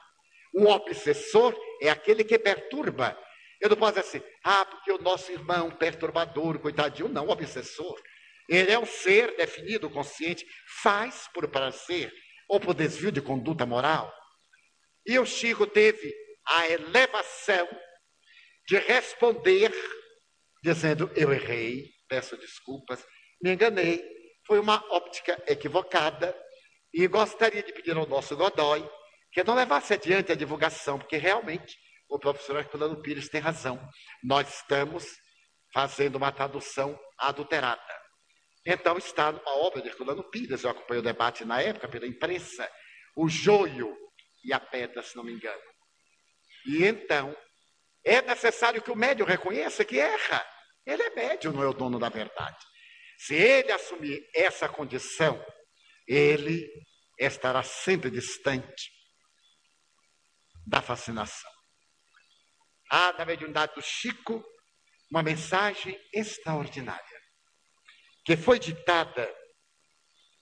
[0.55, 3.19] O obsessor é aquele que perturba.
[3.61, 8.01] Eu não posso dizer assim, ah, porque o nosso irmão perturbador, coitadinho, não, obsessor.
[8.49, 10.47] Ele é um ser definido, consciente,
[10.83, 12.13] faz por prazer
[12.49, 14.13] ou por desvio de conduta moral.
[15.07, 16.15] E o Chico teve
[16.47, 17.67] a elevação
[18.69, 19.73] de responder
[20.63, 23.05] dizendo: Eu errei, peço desculpas,
[23.43, 24.03] me enganei,
[24.47, 26.37] foi uma óptica equivocada
[26.95, 28.89] e gostaria de pedir ao nosso Godoy
[29.33, 31.77] que não levasse adiante a divulgação, porque realmente
[32.09, 33.81] o professor Herculano Pires tem razão.
[34.23, 35.05] Nós estamos
[35.73, 37.83] fazendo uma tradução adulterada.
[38.65, 42.71] Então está numa obra de Herculano Pires, eu acompanhei o debate na época pela imprensa,
[43.17, 43.93] o joio
[44.45, 45.63] e a pedra, se não me engano.
[46.67, 47.37] E então
[48.05, 50.47] é necessário que o médium reconheça que erra.
[50.87, 52.59] Ele é médium, não é o dono da verdade.
[53.19, 55.45] Se ele assumir essa condição,
[56.07, 56.69] ele
[57.19, 58.91] estará sempre distante
[60.67, 61.51] da fascinação.
[62.91, 64.45] Há na mediunidade do Chico
[65.11, 67.21] uma mensagem extraordinária,
[68.25, 69.33] que foi ditada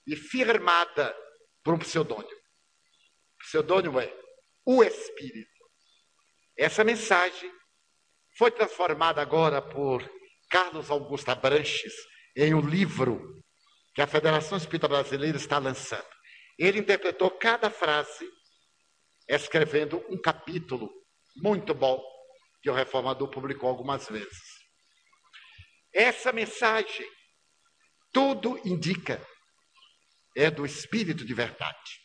[0.06, 1.14] e firmada
[1.62, 2.30] por um pseudônimo.
[2.30, 4.12] O pseudônimo é
[4.64, 5.50] o Espírito.
[6.56, 7.52] Essa mensagem
[8.36, 10.02] foi transformada agora por
[10.48, 11.94] Carlos Augusto Abranches
[12.36, 13.42] em um livro
[13.94, 16.06] que a Federação Espírita Brasileira está lançando.
[16.58, 18.28] Ele interpretou cada frase,
[19.28, 20.90] escrevendo um capítulo
[21.36, 22.02] muito bom,
[22.62, 24.62] que o Reformador publicou algumas vezes.
[25.92, 27.06] Essa mensagem,
[28.12, 29.20] tudo indica,
[30.36, 32.00] é do Espírito de verdade,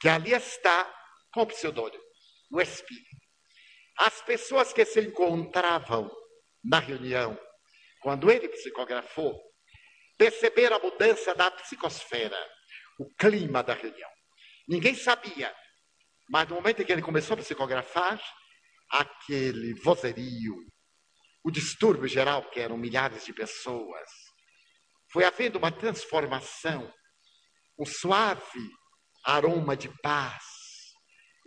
[0.00, 0.92] que ali está
[1.32, 2.06] com o pseudônimo
[2.50, 3.16] o Espírito.
[3.98, 6.10] As pessoas que se encontravam
[6.64, 7.38] na reunião,
[8.02, 9.40] quando ele psicografou,
[10.16, 12.38] perceberam a mudança da psicosfera,
[12.98, 14.10] o clima da reunião.
[14.68, 15.54] Ninguém sabia,
[16.28, 18.20] mas no momento em que ele começou a psicografar,
[18.90, 20.56] aquele vozerio,
[21.44, 24.10] o distúrbio geral, que eram milhares de pessoas,
[25.12, 26.92] foi havendo uma transformação,
[27.78, 28.70] um suave
[29.24, 30.42] aroma de paz,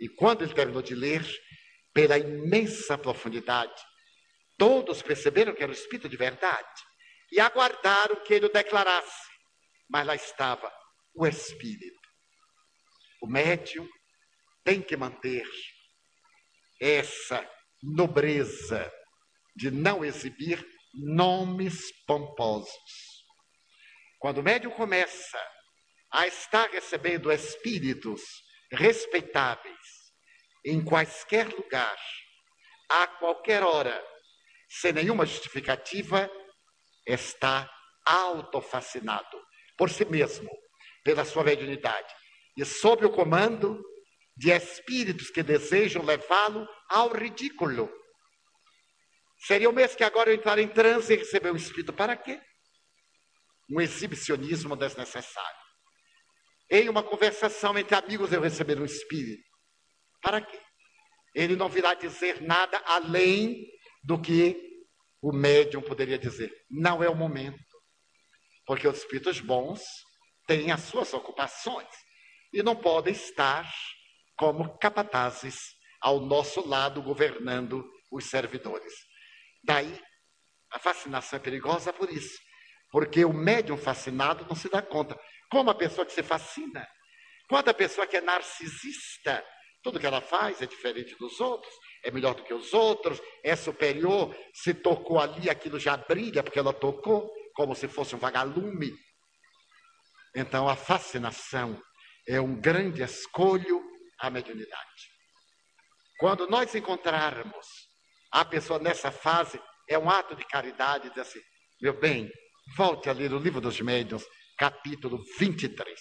[0.00, 1.26] e quando ele terminou de ler,
[1.92, 3.82] pela imensa profundidade,
[4.56, 6.89] todos perceberam que era o Espírito de verdade
[7.32, 9.28] e aguardaram que ele o declarasse.
[9.88, 10.72] Mas lá estava
[11.14, 12.00] o Espírito.
[13.22, 13.88] O médium
[14.64, 15.46] tem que manter
[16.80, 17.46] essa
[17.82, 18.90] nobreza
[19.54, 20.64] de não exibir
[20.94, 23.24] nomes pomposos.
[24.18, 25.38] Quando o médium começa
[26.12, 28.22] a estar recebendo espíritos
[28.72, 29.76] respeitáveis
[30.64, 31.98] em quaisquer lugar,
[32.88, 34.02] a qualquer hora,
[34.68, 36.30] sem nenhuma justificativa,
[37.10, 37.70] está
[38.04, 39.40] autofascinado
[39.76, 40.50] por si mesmo,
[41.04, 42.14] pela sua mediunidade,
[42.56, 43.82] e sob o comando
[44.36, 47.90] de espíritos que desejam levá-lo ao ridículo.
[49.38, 51.92] Seria o mesmo que agora eu entrar em transe e receber o espírito.
[51.92, 52.40] Para quê?
[53.70, 55.60] Um exibicionismo desnecessário.
[56.70, 59.42] Em uma conversação entre amigos eu receber um espírito.
[60.20, 60.60] Para quê?
[61.34, 63.66] Ele não virá dizer nada além
[64.02, 64.69] do que
[65.22, 66.52] o médium poderia dizer.
[66.70, 67.58] Não é o momento.
[68.66, 69.82] Porque os espíritos bons
[70.46, 71.88] têm as suas ocupações
[72.52, 73.70] e não podem estar
[74.36, 75.58] como capatazes
[76.00, 78.92] ao nosso lado governando os servidores.
[79.62, 80.00] Daí,
[80.70, 82.38] a fascinação é perigosa por isso.
[82.90, 85.18] Porque o médium fascinado não se dá conta.
[85.50, 86.86] Como a pessoa que se fascina.
[87.48, 89.44] Quando a pessoa que é narcisista,
[89.82, 91.72] tudo que ela faz é diferente dos outros,
[92.04, 96.58] é melhor do que os outros, é superior, se tocou ali, aquilo já brilha porque
[96.58, 98.90] ela tocou, como se fosse um vagalume.
[100.34, 101.80] Então a fascinação
[102.26, 103.82] é um grande escolho
[104.18, 105.10] à mediunidade.
[106.18, 107.66] Quando nós encontrarmos
[108.30, 111.40] a pessoa nessa fase, é um ato de caridade dizer assim:
[111.80, 112.30] meu bem,
[112.76, 114.24] volte a ler o livro dos médiuns,
[114.56, 116.00] capítulo 23.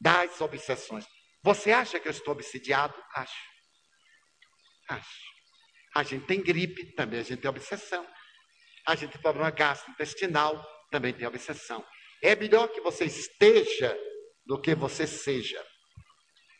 [0.00, 1.06] Das obsessões.
[1.42, 2.94] Você acha que eu estou obsidiado?
[3.14, 3.57] Acho.
[4.88, 5.28] Acho.
[5.94, 8.06] A gente tem gripe, também a gente tem obsessão.
[8.86, 11.84] A gente tem problema gastrointestinal, também tem obsessão.
[12.22, 13.96] É melhor que você esteja
[14.46, 15.64] do que você seja.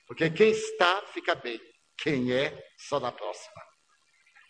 [0.07, 1.61] Porque quem está, fica bem.
[1.99, 3.63] Quem é, só na próxima.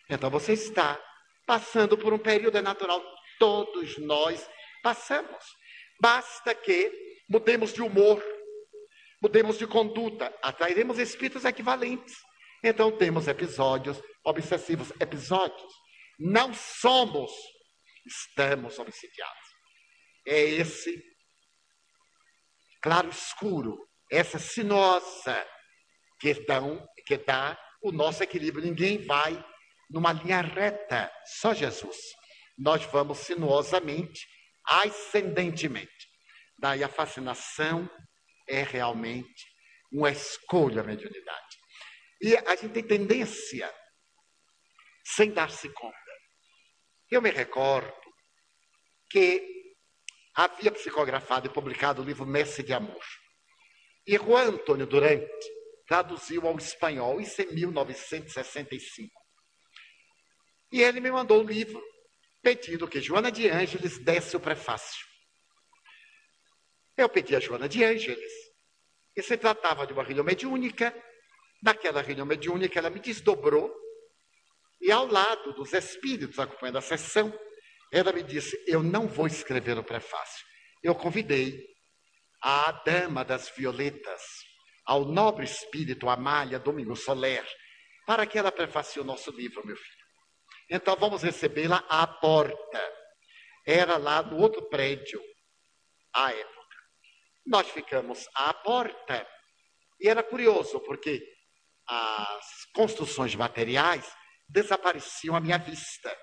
[0.09, 1.01] Então você está
[1.45, 3.03] passando por um período é natural.
[3.39, 4.47] Todos nós
[4.83, 5.43] passamos.
[6.01, 6.91] Basta que
[7.29, 8.23] mudemos de humor,
[9.21, 12.15] mudemos de conduta, atrairemos espíritos equivalentes.
[12.63, 15.73] Então temos episódios obsessivos, episódios.
[16.19, 17.31] Não somos,
[18.05, 19.49] estamos obsidiados.
[20.27, 21.01] É esse
[22.81, 23.77] claro escuro,
[24.11, 25.47] essa sinuosa
[26.19, 28.65] que, dão, que dá o nosso equilíbrio.
[28.65, 29.43] Ninguém vai
[29.89, 31.97] numa linha reta, só Jesus.
[32.57, 34.27] Nós vamos sinuosamente,
[34.65, 36.09] ascendentemente.
[36.59, 37.89] Daí a fascinação
[38.47, 39.47] é realmente
[39.91, 41.48] uma escolha mediunidade.
[42.21, 43.73] E a gente tem tendência,
[45.03, 45.97] sem dar-se conta.
[47.09, 47.93] Eu me recordo
[49.09, 49.75] que
[50.35, 53.03] havia psicografado e publicado o livro Mestre de Amor.
[54.05, 55.47] E Juan Antônio Durante
[55.87, 59.11] traduziu ao espanhol, isso em 1965.
[60.71, 61.81] E ele me mandou o livro
[62.41, 65.05] pedindo que Joana de Ângeles desse o prefácio.
[66.95, 68.31] Eu pedi a Joana de Ângeles,
[69.15, 70.93] e se tratava de uma reunião mediúnica.
[71.61, 73.73] Naquela reunião mediúnica, ela me desdobrou,
[74.81, 77.37] e ao lado dos espíritos acompanhando a sessão,
[77.91, 80.45] ela me disse: Eu não vou escrever o prefácio.
[80.81, 81.67] Eu convidei
[82.41, 84.21] a dama das violetas,
[84.85, 87.45] ao nobre espírito Amália Domingo Soler,
[88.05, 90.05] para que ela prefacie o nosso livro, meu filho.
[90.69, 92.93] Então vamos recebê-la à porta.
[93.65, 95.21] Era lá no outro prédio,
[96.13, 96.77] à época.
[97.45, 99.27] Nós ficamos à porta
[99.99, 101.21] e era curioso, porque
[101.89, 104.05] as construções materiais
[104.47, 106.15] desapareciam à minha vista.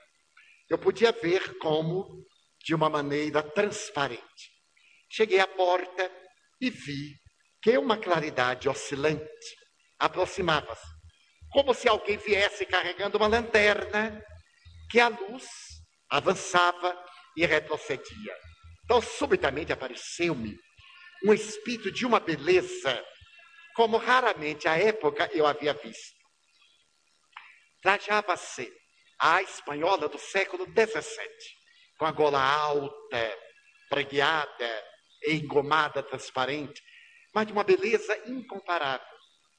[0.69, 2.25] Eu podia ver como
[2.65, 4.51] de uma maneira transparente.
[5.11, 6.11] Cheguei à porta
[6.61, 7.15] e vi
[7.63, 9.57] que uma claridade oscilante
[9.99, 10.87] aproximava-se,
[11.51, 14.23] como se alguém viesse carregando uma lanterna,
[14.91, 15.47] que a luz
[16.11, 16.97] avançava
[17.37, 18.37] e retrocedia.
[18.85, 20.57] Então, subitamente apareceu-me
[21.25, 23.05] um espírito de uma beleza,
[23.77, 26.17] como raramente à época eu havia visto.
[27.83, 28.73] Trajava-se
[29.21, 31.29] a espanhola do século XVII,
[31.99, 33.39] com a gola alta,
[33.91, 34.85] pregueada,
[35.29, 36.83] engomada, transparente,
[37.35, 39.07] mas de uma beleza incomparável.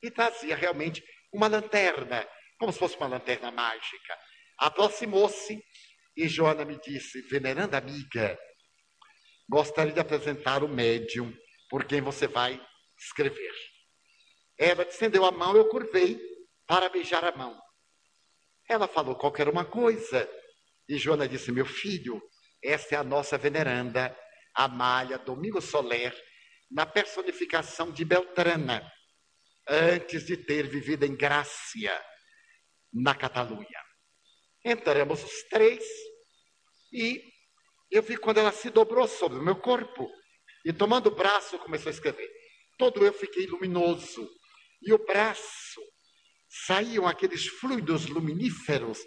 [0.01, 2.27] E trazia realmente uma lanterna,
[2.59, 4.17] como se fosse uma lanterna mágica.
[4.57, 5.63] Aproximou-se
[6.15, 8.37] e Joana me disse: Veneranda amiga,
[9.47, 11.31] gostaria de apresentar o médium
[11.69, 12.59] por quem você vai
[12.97, 13.76] escrever.
[14.57, 16.19] Ela estendeu a mão, eu curvei
[16.65, 17.59] para beijar a mão.
[18.67, 20.29] Ela falou qualquer uma coisa.
[20.89, 22.21] E Joana disse: Meu filho,
[22.63, 24.17] essa é a nossa veneranda,
[24.53, 26.15] Amália Domingo Soler,
[26.69, 28.91] na personificação de Beltrana,
[29.67, 31.93] antes de ter vivido em Grácia,
[32.91, 33.87] na Catalunha.
[34.65, 35.85] Entramos os três
[36.91, 37.23] e
[37.91, 40.09] eu vi quando ela se dobrou sobre o meu corpo
[40.65, 42.29] e tomando o braço começou a escrever.
[42.77, 44.29] Todo eu fiquei luminoso
[44.81, 45.81] e o braço
[46.65, 48.99] saíam aqueles fluidos luminíferos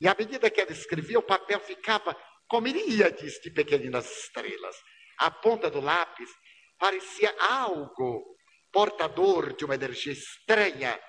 [0.00, 2.16] e à medida que ela escrevia o papel ficava
[2.48, 4.76] como iríades de pequeninas estrelas.
[5.18, 6.28] A ponta do lápis
[6.76, 8.36] parecia algo
[8.72, 11.00] portador de uma energia estranha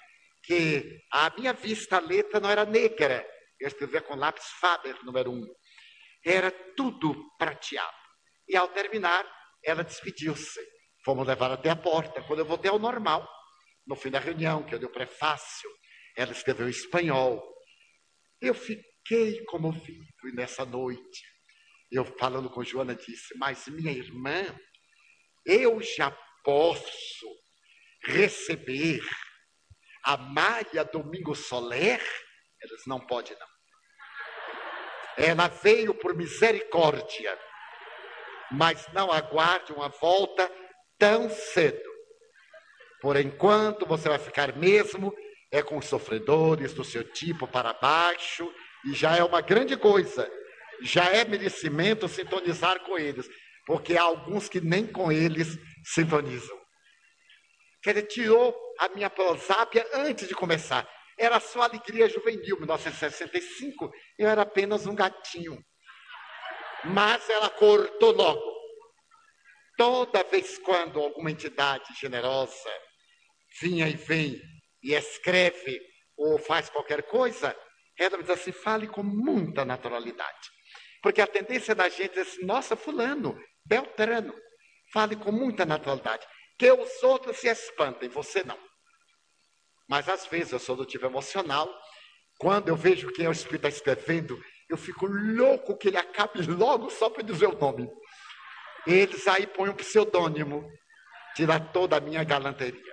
[0.44, 3.26] que à minha vista a letra não era negra.
[3.60, 5.44] Eu escrevia com lápis Faber número um.
[6.24, 7.92] Era tudo prateado.
[8.48, 9.26] E ao terminar,
[9.64, 10.60] ela despediu-se.
[11.04, 12.22] Fomos levar até a porta.
[12.22, 13.28] Quando eu voltei ao normal,
[13.86, 15.70] no fim da reunião, que eu dei o prefácio,
[16.16, 17.44] ela escreveu em espanhol.
[18.42, 21.24] Eu fiquei comovido e nessa noite,
[21.92, 24.44] eu falando com Joana, disse: Mas minha irmã,
[25.46, 26.12] eu já
[26.44, 27.28] posso
[28.06, 29.02] receber
[30.04, 32.02] a malha Domingo Soler?
[32.62, 33.54] Eles não pode não.
[35.18, 37.40] Ela veio por misericórdia,
[38.52, 40.50] mas não aguarde uma volta
[40.98, 41.93] tão cedo.
[43.04, 45.14] Por enquanto, você vai ficar mesmo
[45.52, 48.50] é com os sofredores do seu tipo para baixo,
[48.86, 50.32] e já é uma grande coisa.
[50.82, 53.30] Já é merecimento sintonizar com eles,
[53.66, 56.58] porque há alguns que nem com eles sintonizam.
[57.82, 60.90] Quer dizer, tirou a minha prosápia antes de começar.
[61.20, 65.62] Era só alegria juvenil, 1965, eu era apenas um gatinho.
[66.86, 68.54] Mas ela cortou logo.
[69.78, 72.72] Toda vez quando alguma entidade generosa
[73.62, 74.42] vinha e vem
[74.82, 75.80] e escreve
[76.18, 77.56] ou faz qualquer coisa,
[77.98, 80.52] diz assim: fale com muita naturalidade.
[81.02, 84.34] Porque a tendência da gente é assim, nossa, fulano, Beltrano,
[84.94, 86.26] fale com muita naturalidade.
[86.58, 88.58] Que os outros se espantem, você não.
[89.88, 91.70] Mas às vezes eu sou do tipo emocional,
[92.40, 96.42] quando eu vejo quem é o Espírito está escrevendo, eu fico louco que ele acabe
[96.44, 97.90] logo só para dizer o nome.
[98.88, 100.70] Eles aí põem um pseudônimo,
[101.36, 102.93] tira toda a minha galanteria.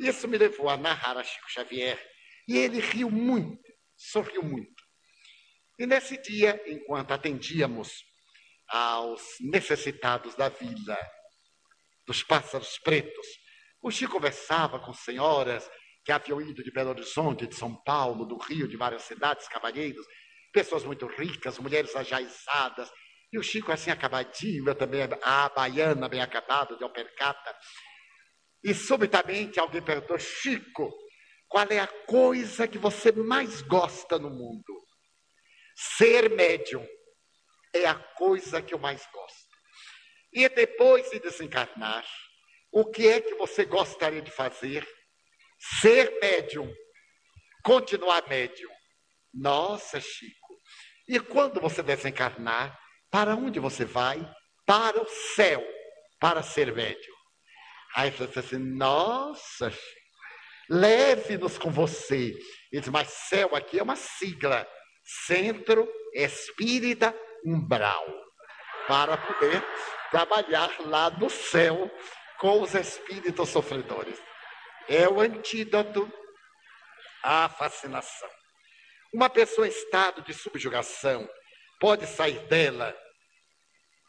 [0.00, 1.98] Isso me levou a narrar a Chico Xavier.
[2.48, 4.82] E ele riu muito, sorriu muito.
[5.78, 8.04] E nesse dia, enquanto atendíamos
[8.68, 10.98] aos necessitados da vila,
[12.06, 13.26] dos pássaros pretos,
[13.82, 15.68] o Chico conversava com senhoras
[16.04, 20.06] que haviam ido de Belo Horizonte, de São Paulo, do Rio, de várias cidades, cavalheiros,
[20.52, 22.90] pessoas muito ricas, mulheres ajaizadas,
[23.32, 27.56] e o Chico assim acabadinho, eu também, a baiana bem acabada, de alpercata,
[28.64, 30.90] e subitamente alguém perguntou: Chico,
[31.46, 34.84] qual é a coisa que você mais gosta no mundo?
[35.76, 36.86] Ser médium
[37.74, 39.54] é a coisa que eu mais gosto.
[40.32, 42.04] E depois de desencarnar,
[42.72, 44.88] o que é que você gostaria de fazer?
[45.80, 46.72] Ser médium,
[47.62, 48.70] continuar médium.
[49.32, 50.54] Nossa, Chico.
[51.06, 52.78] E quando você desencarnar,
[53.10, 54.18] para onde você vai?
[54.66, 55.62] Para o céu,
[56.18, 57.13] para ser médium.
[57.94, 59.72] Aí ele disse assim: Nossa,
[60.68, 62.32] leve-nos com você.
[62.72, 64.66] Ele disse: Mas céu aqui é uma sigla:
[65.26, 67.14] Centro Espírita
[67.46, 68.04] Umbral.
[68.88, 69.64] Para poder
[70.10, 71.90] trabalhar lá no céu
[72.38, 74.20] com os espíritos sofredores.
[74.88, 76.12] É o antídoto
[77.22, 78.28] à fascinação.
[79.14, 81.26] Uma pessoa em estado de subjugação
[81.80, 82.94] pode sair dela,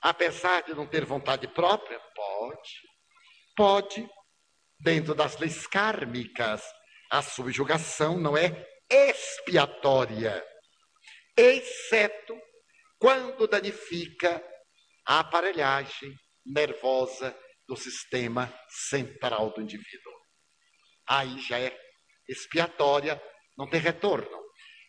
[0.01, 1.99] apesar de não ter vontade própria?
[2.13, 2.94] Pode.
[3.55, 4.07] Pode,
[4.79, 6.61] dentro das leis kármicas,
[7.09, 10.45] a subjugação não é expiatória,
[11.37, 12.37] exceto
[12.99, 14.43] quando danifica
[15.07, 16.13] a aparelhagem
[16.45, 17.37] nervosa
[17.67, 20.13] do sistema central do indivíduo.
[21.07, 21.77] Aí já é
[22.27, 23.21] expiatória,
[23.57, 24.43] não tem retorno.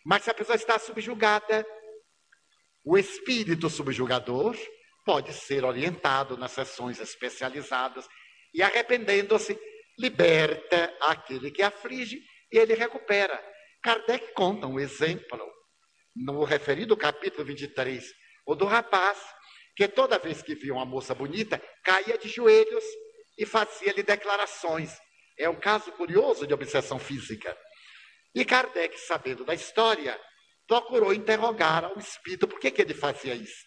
[0.04, 1.64] Mas se a pessoa está subjugada,
[2.84, 4.56] o espírito subjugador
[5.04, 8.08] pode ser orientado nas sessões especializadas
[8.54, 9.58] e arrependendo-se,
[9.98, 12.20] liberta aquele que aflige
[12.52, 13.42] e ele recupera.
[13.82, 15.40] Kardec conta um exemplo
[16.14, 18.04] no referido capítulo 23,
[18.46, 19.18] o do rapaz
[19.76, 22.84] que toda vez que via uma moça bonita, caía de joelhos
[23.36, 24.98] e fazia-lhe declarações.
[25.38, 27.54] É um caso curioso de obsessão física.
[28.34, 30.18] E Kardec, sabendo da história,
[30.66, 33.66] procurou interrogar o espírito por que, que ele fazia isso.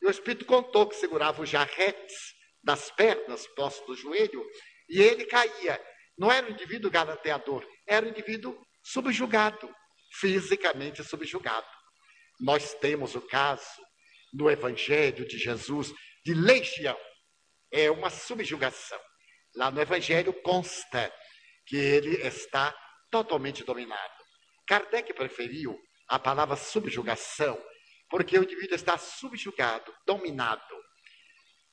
[0.00, 2.33] E o espírito contou que segurava os jarretes
[2.64, 4.44] das pernas, próximo do joelho,
[4.88, 5.80] e ele caía.
[6.16, 9.72] Não era um indivíduo galanteador, era um indivíduo subjugado,
[10.12, 11.66] fisicamente subjugado.
[12.40, 13.82] Nós temos o caso
[14.32, 15.92] no Evangelho de Jesus
[16.24, 16.98] de legião.
[17.70, 19.00] É uma subjugação.
[19.54, 21.12] Lá no Evangelho consta
[21.66, 22.74] que ele está
[23.10, 24.14] totalmente dominado.
[24.66, 27.60] Kardec preferiu a palavra subjugação,
[28.10, 30.73] porque o indivíduo está subjugado, dominado,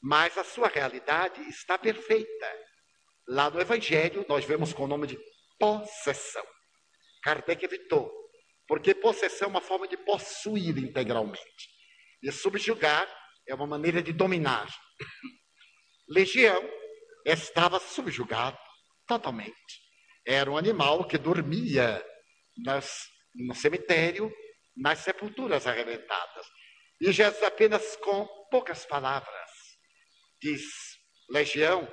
[0.01, 2.47] mas a sua realidade está perfeita.
[3.27, 5.19] Lá no Evangelho, nós vemos com o nome de
[5.59, 6.45] possessão.
[7.23, 8.11] Kardec evitou,
[8.67, 11.69] porque possessão é uma forma de possuir integralmente.
[12.23, 13.07] E subjugar
[13.47, 14.67] é uma maneira de dominar.
[16.09, 16.67] Legião
[17.23, 18.57] estava subjugado
[19.07, 19.81] totalmente.
[20.25, 22.03] Era um animal que dormia
[22.65, 24.31] nas, no cemitério,
[24.75, 26.45] nas sepulturas arrebentadas.
[26.99, 29.40] E Jesus apenas com poucas palavras
[30.41, 30.63] diz:
[31.29, 31.87] Legião,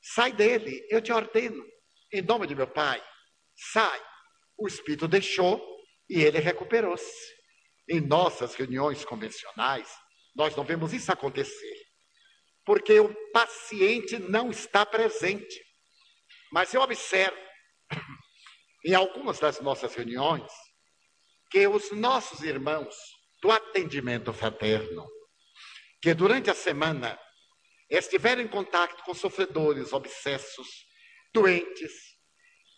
[0.00, 1.64] sai dele, eu te ordeno,
[2.12, 3.02] em nome de meu Pai,
[3.54, 4.00] sai.
[4.58, 5.60] O espírito deixou
[6.08, 7.40] e ele recuperou-se.
[7.88, 9.90] Em nossas reuniões convencionais,
[10.36, 11.76] nós não vemos isso acontecer,
[12.64, 15.60] porque o paciente não está presente.
[16.52, 17.36] Mas eu observo
[18.84, 20.52] em algumas das nossas reuniões
[21.50, 22.94] que os nossos irmãos
[23.42, 25.08] do atendimento fraterno,
[26.00, 27.18] que durante a semana
[27.90, 30.68] estiveram em contato com sofredores, obsessos,
[31.34, 31.92] doentes,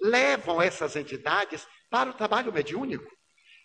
[0.02, 3.10] levam essas entidades para o trabalho mediúnico,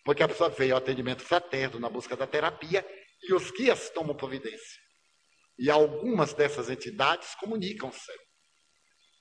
[0.04, 2.86] porque a pessoa veio ao atendimento fraterno na busca da terapia
[3.24, 4.82] e os guias tomam providência.
[5.58, 8.12] E algumas dessas entidades comunicam-se.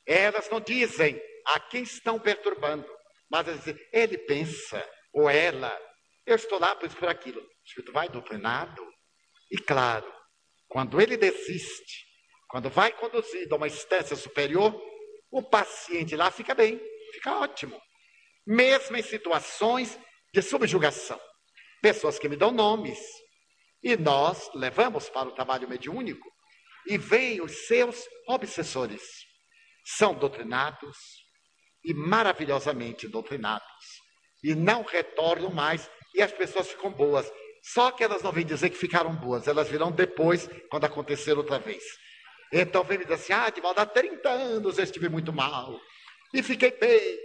[0.04, 2.86] Elas não dizem a quem estão perturbando,
[3.30, 5.76] mas elas dizem, ele pensa, ou ela,
[6.26, 7.40] eu estou lá por isso por aquilo.
[7.40, 8.86] O espírito vai doutrinado.
[9.50, 10.12] E claro,
[10.68, 12.05] quando ele desiste,
[12.48, 14.74] quando vai conduzido a uma instância superior,
[15.30, 16.80] o paciente lá fica bem,
[17.12, 17.80] fica ótimo.
[18.46, 19.98] Mesmo em situações
[20.32, 21.20] de subjugação.
[21.82, 22.98] Pessoas que me dão nomes.
[23.82, 26.28] E nós levamos para o trabalho mediúnico
[26.86, 29.02] e vêm os seus obsessores.
[29.84, 30.96] São doutrinados
[31.84, 33.66] e maravilhosamente doutrinados.
[34.42, 37.30] E não retornam mais e as pessoas ficam boas.
[37.62, 41.58] Só que elas não vêm dizer que ficaram boas, elas virão depois, quando acontecer outra
[41.58, 41.82] vez.
[42.58, 45.78] Então vem me dizer assim: ah, mal, há 30 anos eu estive muito mal
[46.32, 47.18] e fiquei bem.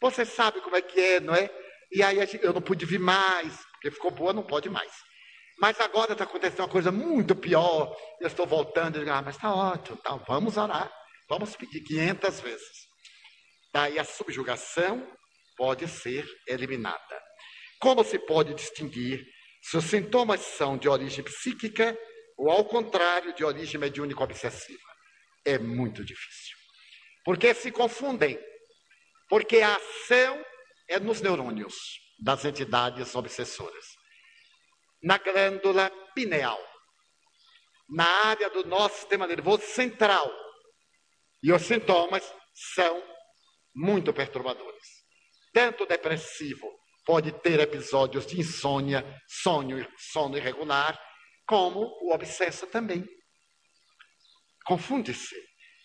[0.00, 1.50] Você sabe como é que é, não é?
[1.90, 4.92] E aí eu não pude vir mais, porque ficou boa, não pode mais.
[5.58, 7.96] Mas agora está acontecendo uma coisa muito pior.
[8.20, 10.92] Eu estou voltando e digo, ah, mas está ótimo, tá, vamos orar.
[11.28, 12.88] Vamos pedir 500 vezes.
[13.72, 15.06] Daí a subjugação
[15.56, 17.22] pode ser eliminada.
[17.80, 19.24] Como se pode distinguir
[19.62, 21.96] se os sintomas são de origem psíquica
[22.36, 24.82] ou, ao contrário, de origem mediúnica obsessiva?
[25.44, 26.56] É muito difícil.
[27.24, 28.38] Porque se confundem.
[29.28, 30.44] Porque a ação
[30.88, 31.74] é nos neurônios
[32.18, 33.84] das entidades obsessoras.
[35.02, 36.60] Na glândula pineal,
[37.88, 40.30] na área do nosso sistema nervoso central.
[41.42, 42.24] E os sintomas
[42.74, 43.02] são
[43.74, 45.04] muito perturbadores.
[45.52, 46.66] Tanto depressivo
[47.04, 50.98] pode ter episódios de insônia, sono irregular,
[51.46, 53.04] como o obsesso também.
[54.64, 55.36] Confunde-se.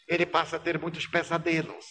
[0.07, 1.85] Ele passa a ter muitos pesadelos.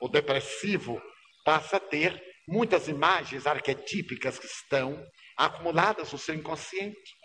[0.00, 1.00] O depressivo
[1.44, 5.04] passa a ter muitas imagens arquetípicas que estão
[5.36, 7.16] acumuladas no seu inconsciente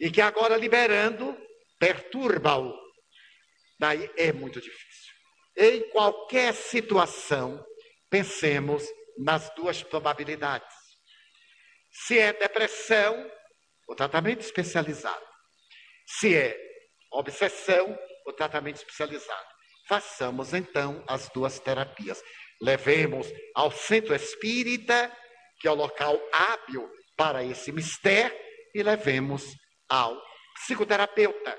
[0.00, 1.36] e que agora liberando
[1.78, 2.74] perturba-o.
[3.78, 5.14] Daí é muito difícil.
[5.56, 7.64] Em qualquer situação,
[8.10, 8.84] pensemos
[9.18, 10.74] nas duas probabilidades.
[11.90, 13.30] Se é depressão,
[13.88, 15.24] o tratamento especializado.
[16.06, 16.56] Se é
[17.12, 19.46] obsessão, o tratamento especializado.
[19.88, 22.22] Façamos então as duas terapias.
[22.60, 25.14] Levemos ao centro espírita,
[25.60, 28.36] que é o local hábil para esse mistério,
[28.74, 29.54] e levemos
[29.88, 30.20] ao
[30.54, 31.58] psicoterapeuta,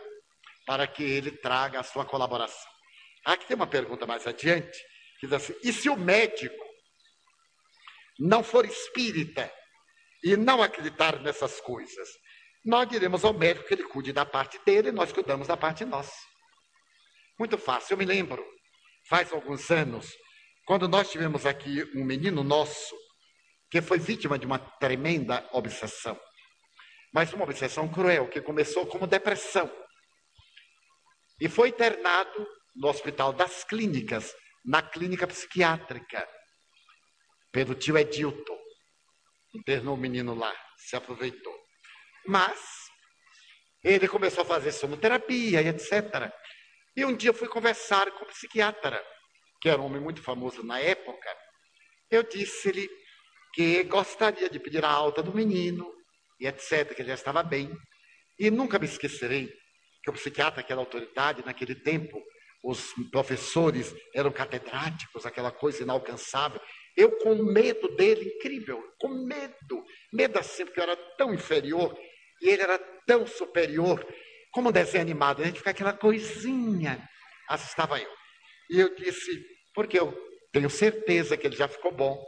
[0.65, 2.69] para que ele traga a sua colaboração.
[3.25, 4.77] Aqui tem uma pergunta mais adiante,
[5.19, 6.65] que diz assim: e se o médico
[8.19, 9.51] não for espírita
[10.23, 12.09] e não acreditar nessas coisas,
[12.65, 15.85] nós diremos ao médico que ele cuide da parte dele e nós cuidamos da parte
[15.85, 16.15] nossa.
[17.39, 17.93] Muito fácil.
[17.93, 18.43] Eu me lembro,
[19.07, 20.11] faz alguns anos,
[20.65, 22.95] quando nós tivemos aqui um menino nosso
[23.69, 26.19] que foi vítima de uma tremenda obsessão.
[27.13, 29.71] Mas uma obsessão cruel, que começou como depressão.
[31.39, 34.33] E foi internado no Hospital das Clínicas,
[34.65, 36.27] na clínica psiquiátrica
[37.51, 38.56] pelo tio Edilton.
[39.53, 41.55] Internou o menino lá, se aproveitou.
[42.25, 42.59] Mas
[43.83, 46.31] ele começou a fazer sonoterapia e etc.
[46.95, 49.03] E um dia fui conversar com o psiquiatra,
[49.61, 51.29] que era um homem muito famoso na época.
[52.09, 52.89] Eu disse-lhe
[53.53, 55.91] que gostaria de pedir a alta do menino
[56.39, 57.71] e etc., que ele já estava bem.
[58.39, 59.51] E nunca me esquecerei
[60.03, 62.21] que o psiquiatra, que era autoridade naquele tempo,
[62.63, 66.61] os professores eram catedráticos, aquela coisa inalcançável.
[66.97, 71.95] Eu com medo dele, incrível, com medo, medo assim, porque eu era tão inferior
[72.41, 74.03] e ele era tão superior,
[74.51, 77.07] como um desenho animado, a gente fica aquela coisinha.
[77.47, 78.11] Assim estava eu.
[78.71, 79.45] E eu disse,
[79.75, 80.11] porque eu
[80.51, 82.19] tenho certeza que ele já ficou bom,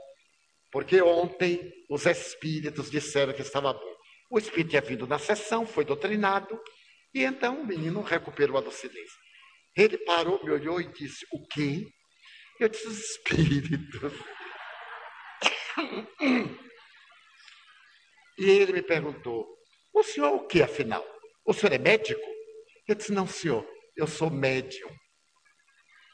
[0.71, 3.95] porque ontem os espíritos disseram que estava bom.
[4.29, 6.61] O espírito tinha vindo na sessão, foi doutrinado,
[7.11, 9.09] e então o menino recuperou a lucidez.
[9.75, 11.87] Ele parou, me olhou e disse: O quê?
[12.59, 14.13] Eu disse: Os espíritos.
[18.37, 19.45] E ele me perguntou:
[19.93, 21.05] O senhor é o que, afinal?
[21.45, 22.21] O senhor é médico?
[22.87, 24.89] Eu disse: Não, senhor, eu sou médium.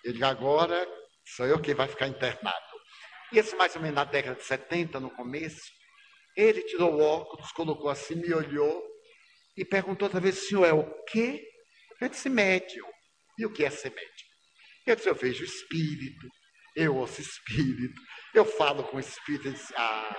[0.03, 0.88] Ele agora
[1.26, 2.66] sou eu que vai ficar internado.
[3.34, 5.72] Esse mais ou menos na década de 70, no começo,
[6.36, 8.84] ele tirou o óculos, colocou assim, me olhou
[9.57, 11.43] e perguntou outra vez, senhor é o quê?
[11.99, 12.88] Eu disse, médium.
[13.38, 14.28] E o que é ser médium?
[14.86, 16.28] Eu disse, eu vejo espírito,
[16.76, 17.99] eu ouço espírito,
[18.38, 20.15] eu falo com espírito, ah,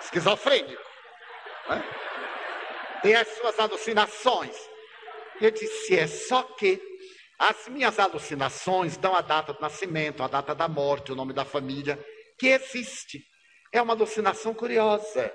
[0.00, 0.82] esquizofrênico.
[1.68, 1.82] Né?
[3.02, 4.56] Tem as suas alucinações.
[5.40, 6.80] Eu disse, é só que
[7.38, 11.44] as minhas alucinações dão a data do nascimento, a data da morte, o nome da
[11.44, 12.02] família,
[12.38, 13.22] que existe.
[13.72, 15.32] É uma alucinação curiosa.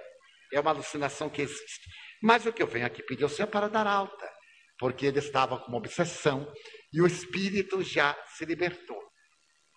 [0.51, 1.89] É uma alucinação que existe.
[2.21, 4.29] Mas o que eu venho aqui pedir ao Senhor é para dar alta,
[4.77, 6.51] porque ele estava com uma obsessão
[6.93, 9.10] e o espírito já se libertou.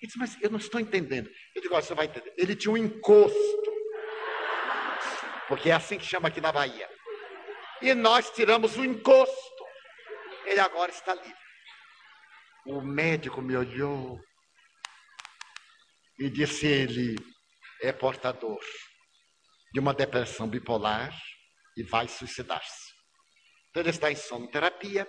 [0.05, 1.31] Ele disse, mas eu não estou entendendo.
[1.55, 2.35] Eu digo, você vai entender.
[2.37, 3.73] Ele tinha um encosto,
[5.49, 6.87] porque é assim que chama aqui na Bahia.
[7.81, 9.65] E nós tiramos o encosto.
[10.45, 11.35] Ele agora está livre.
[12.67, 14.21] O médico me olhou
[16.19, 17.17] e disse: ele
[17.81, 18.61] é portador
[19.73, 21.19] de uma depressão bipolar
[21.79, 22.93] e vai suicidar-se.
[23.71, 25.09] Então ele está em sonoterapia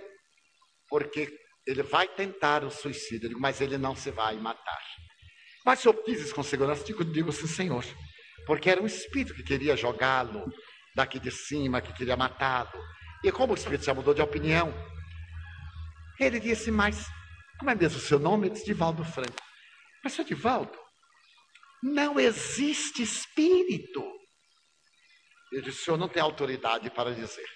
[0.88, 4.84] porque ele vai tentar o suicídio, digo, mas ele não se vai matar.
[5.66, 7.84] Mas se eu isso com segurança, digo, digo sim, senhor,
[8.46, 10.46] porque era um espírito que queria jogá-lo
[10.96, 12.80] daqui de cima, que queria matá-lo.
[13.24, 14.72] E como o espírito já mudou de opinião,
[16.20, 17.08] ele disse, mas
[17.58, 18.48] como é mesmo o seu nome?
[18.48, 19.42] Eu disse Divaldo Franco.
[20.04, 20.78] Mas, seu Divaldo,
[21.82, 24.04] não existe espírito.
[25.52, 27.48] Eu disse, o senhor não tem autoridade para dizer.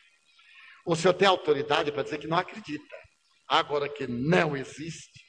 [0.86, 2.96] O senhor tem autoridade para dizer que não acredita.
[3.50, 5.20] Agora que não existe.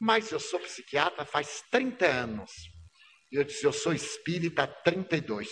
[0.00, 2.50] Mas eu sou psiquiatra faz 30 anos.
[3.32, 5.48] Eu disse, eu sou espírita há 32.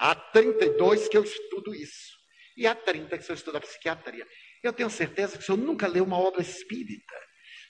[0.00, 2.16] Há 32 que eu estudo isso.
[2.56, 4.26] E há 30 que eu estudo a psiquiatria.
[4.62, 7.14] Eu tenho certeza que o senhor nunca leu uma obra espírita.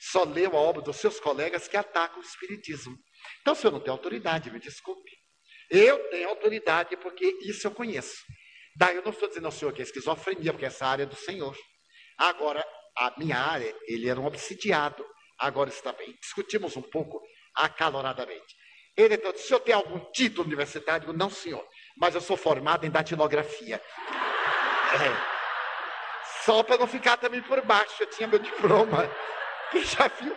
[0.01, 2.97] Só leu a obra dos seus colegas que atacam o espiritismo.
[3.41, 5.11] Então, o senhor não tem autoridade, me desculpe.
[5.70, 8.22] Eu tenho autoridade porque isso eu conheço.
[8.76, 11.16] Daí eu não estou dizendo ao senhor que é esquizofrenia, porque essa área é do
[11.16, 11.57] senhor.
[12.18, 12.64] Agora,
[12.97, 15.05] a minha área, ele era um obsidiado.
[15.38, 16.16] Agora está bem.
[16.20, 17.20] Discutimos um pouco
[17.55, 18.57] acaloradamente.
[18.97, 21.12] Ele então o senhor tem algum título universitário?
[21.12, 21.66] Não, senhor.
[21.97, 23.80] Mas eu sou formado em datilografia.
[24.86, 25.36] É.
[26.44, 27.97] Só para não ficar também por baixo.
[28.01, 29.11] Eu tinha meu diploma.
[29.72, 30.34] Quem já viu?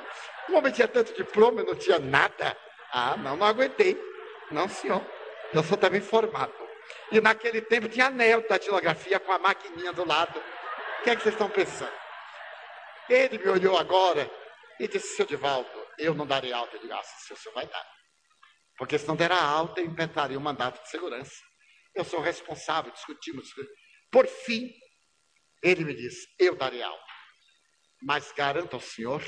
[0.49, 2.57] O homem tinha tanto diploma, eu não tinha nada.
[2.91, 3.95] Ah, não, não aguentei.
[4.51, 5.05] Não, senhor.
[5.53, 6.51] Eu sou também formado.
[7.12, 10.39] E naquele tempo tinha anel da datilografia com a maquininha do lado.
[10.39, 11.93] O que é que vocês estão pensando?
[13.10, 14.30] Ele me olhou agora
[14.80, 16.76] e disse, seu Divaldo, eu não darei alta.
[16.76, 17.86] Eu digo, ah, o senhor vai dar.
[18.78, 21.36] Porque se não der a alta, inventaria um mandato de segurança.
[21.93, 23.49] Eu sou responsável, discutimos.
[24.10, 24.72] Por fim,
[25.62, 27.03] ele me disse: Eu darei aula,
[28.01, 29.22] mas garanto ao senhor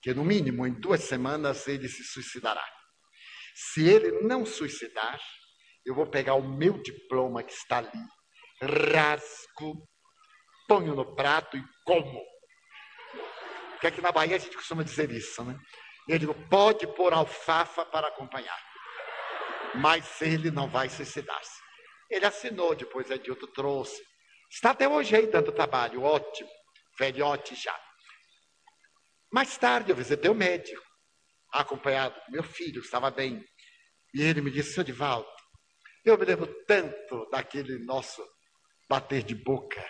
[0.00, 2.66] que, no mínimo, em duas semanas ele se suicidará.
[3.54, 5.20] Se ele não suicidar,
[5.84, 7.90] eu vou pegar o meu diploma que está ali,
[8.90, 9.86] rasgo,
[10.66, 12.31] ponho no prato e como.
[13.82, 15.58] Porque aqui na Bahia a gente costuma dizer isso, né?
[16.06, 18.56] Digo: pode pôr alfafa para acompanhar,
[19.74, 21.60] mas ele não vai suicidar-se.
[22.08, 24.00] Ele assinou, depois Edilto trouxe.
[24.48, 26.48] Está até hoje aí dando trabalho, ótimo,
[26.96, 27.76] velhote já.
[29.32, 30.80] Mais tarde eu visitei o médico,
[31.52, 33.44] acompanhado do meu filho, estava bem.
[34.14, 35.26] E ele me disse, seu Divaldo,
[36.04, 38.24] eu me lembro tanto daquele nosso
[38.88, 39.84] bater de boca,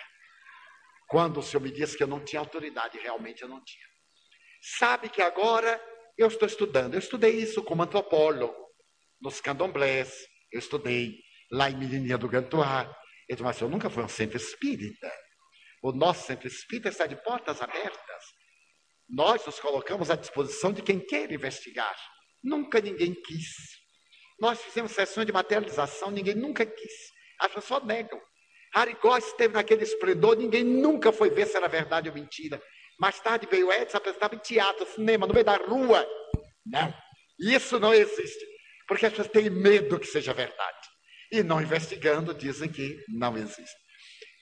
[1.13, 3.85] quando o senhor me disse que eu não tinha autoridade, realmente eu não tinha.
[4.79, 5.79] Sabe que agora
[6.17, 8.55] eu estou estudando, eu estudei isso como antropólogo,
[9.21, 10.11] nos candomblés,
[10.51, 11.19] eu estudei
[11.51, 12.85] lá em Menininha do Gantuá,
[13.29, 15.13] ele disse, mas eu nunca fui um centro espírita.
[15.83, 18.23] O nosso centro espírita está de portas abertas.
[19.07, 21.95] Nós nos colocamos à disposição de quem quer investigar.
[22.43, 23.53] Nunca ninguém quis.
[24.39, 27.11] Nós fizemos sessões de materialização, ninguém nunca quis.
[27.39, 28.19] As pessoas negam.
[28.73, 32.61] Arigó esteve naquele esplendor, ninguém nunca foi ver se era verdade ou mentira.
[32.99, 36.07] Mais tarde veio Edson, apresentava em teatro, cinema, no meio da rua.
[36.65, 36.93] Não,
[37.39, 38.45] isso não existe.
[38.87, 40.87] Porque as pessoas têm medo que seja verdade.
[41.31, 43.75] E não investigando, dizem que não existe.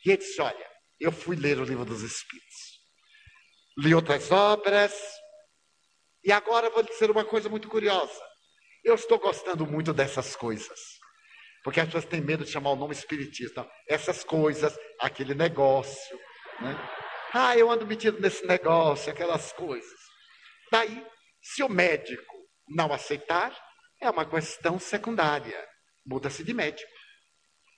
[0.05, 0.67] E ele disse: Olha,
[0.99, 2.79] eu fui ler o livro dos Espíritos,
[3.77, 4.93] li outras obras,
[6.23, 8.21] e agora vou dizer uma coisa muito curiosa.
[8.84, 11.01] Eu estou gostando muito dessas coisas.
[11.64, 13.70] Porque as pessoas têm medo de chamar o nome espiritista.
[13.88, 16.18] Essas coisas, aquele negócio.
[16.59, 16.76] Né?
[17.34, 19.99] Ah, eu ando metido nesse negócio, aquelas coisas.
[20.72, 21.05] Daí,
[21.41, 22.36] se o médico
[22.68, 23.55] não aceitar,
[24.01, 25.68] é uma questão secundária.
[26.05, 26.91] Muda-se de médico.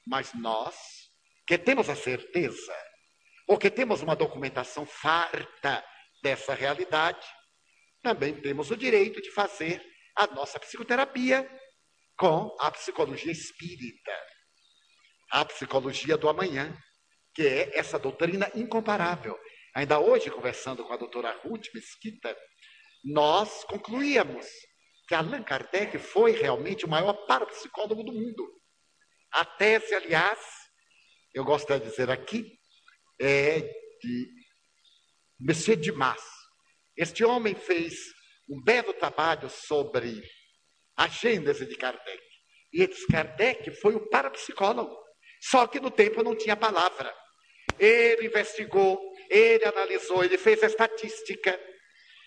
[0.08, 0.76] Mas nós,
[1.46, 2.76] que temos a certeza,
[3.48, 5.84] ou que temos uma documentação farta
[6.22, 7.26] dessa realidade,
[8.02, 9.84] também temos o direito de fazer
[10.16, 11.50] a nossa psicoterapia
[12.18, 14.12] com a psicologia espírita,
[15.32, 16.78] a psicologia do amanhã,
[17.34, 19.38] que é essa doutrina incomparável.
[19.76, 22.38] Ainda hoje, conversando com a doutora Ruth Mesquita,
[23.04, 24.48] nós concluíamos
[25.08, 28.62] que Allan Kardec foi realmente o maior parapsicólogo do mundo.
[29.32, 30.40] A tese, aliás,
[31.34, 32.58] eu gosto de dizer aqui,
[33.20, 34.28] é de
[35.40, 36.22] Monsieur Dumas.
[36.96, 37.96] Este homem fez
[38.50, 40.24] um belo trabalho sobre
[40.96, 42.22] a gênese de Kardec.
[42.72, 44.96] E diz, Kardec foi o parapsicólogo.
[45.42, 47.14] Só que no tempo não tinha palavra.
[47.80, 51.60] Ele investigou, ele analisou, ele fez a estatística,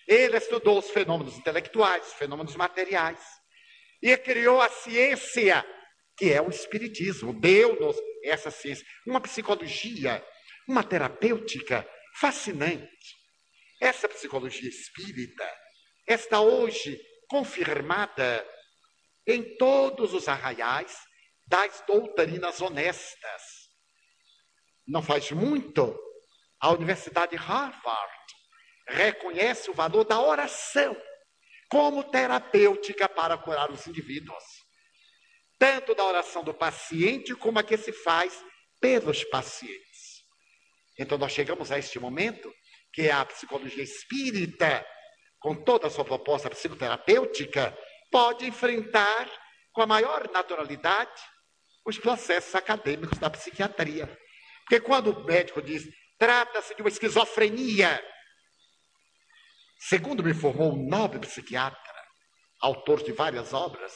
[0.07, 3.21] ele estudou os fenômenos intelectuais, os fenômenos materiais,
[4.03, 5.65] e criou a ciência,
[6.17, 7.33] que é o Espiritismo.
[7.41, 10.25] Deu-nos essa ciência, uma psicologia,
[10.69, 11.89] uma terapêutica
[12.21, 13.17] fascinante.
[13.81, 15.49] Essa psicologia espírita
[16.09, 16.99] está hoje
[17.29, 18.47] confirmada
[19.27, 20.97] em todos os arraiais
[21.47, 23.43] das doutrinas honestas.
[24.87, 25.99] Não faz muito,
[26.61, 28.17] a Universidade de Harvard
[28.89, 30.97] reconhece o valor da oração
[31.69, 34.45] como terapêutica para curar os indivíduos.
[35.59, 38.45] Tanto da oração do paciente como a que se faz
[38.81, 40.25] pelos pacientes.
[40.99, 42.53] Então, nós chegamos a este momento
[42.93, 44.87] que a psicologia espírita,
[45.39, 47.77] com toda a sua proposta psicoterapêutica,
[48.11, 49.31] pode enfrentar
[49.73, 51.23] com a maior naturalidade
[51.85, 54.07] os processos acadêmicos da psiquiatria.
[54.63, 55.85] Porque quando o médico diz
[56.19, 58.03] trata-se de uma esquizofrenia,
[59.79, 61.95] segundo me informou um nobre psiquiatra,
[62.61, 63.93] autor de várias obras,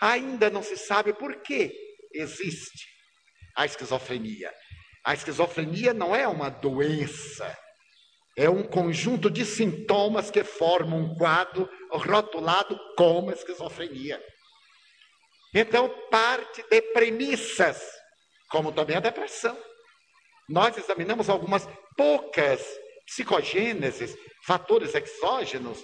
[0.00, 1.72] ainda não se sabe por que
[2.12, 2.88] existe
[3.56, 4.52] a esquizofrenia.
[5.04, 7.56] A esquizofrenia não é uma doença,
[8.36, 14.22] é um conjunto de sintomas que formam um quadro rotulado como esquizofrenia.
[15.54, 17.82] Então, parte de premissas,
[18.50, 19.56] como também a depressão.
[20.48, 22.66] Nós examinamos algumas poucas
[23.06, 24.16] psicogêneses,
[24.46, 25.78] fatores exógenos.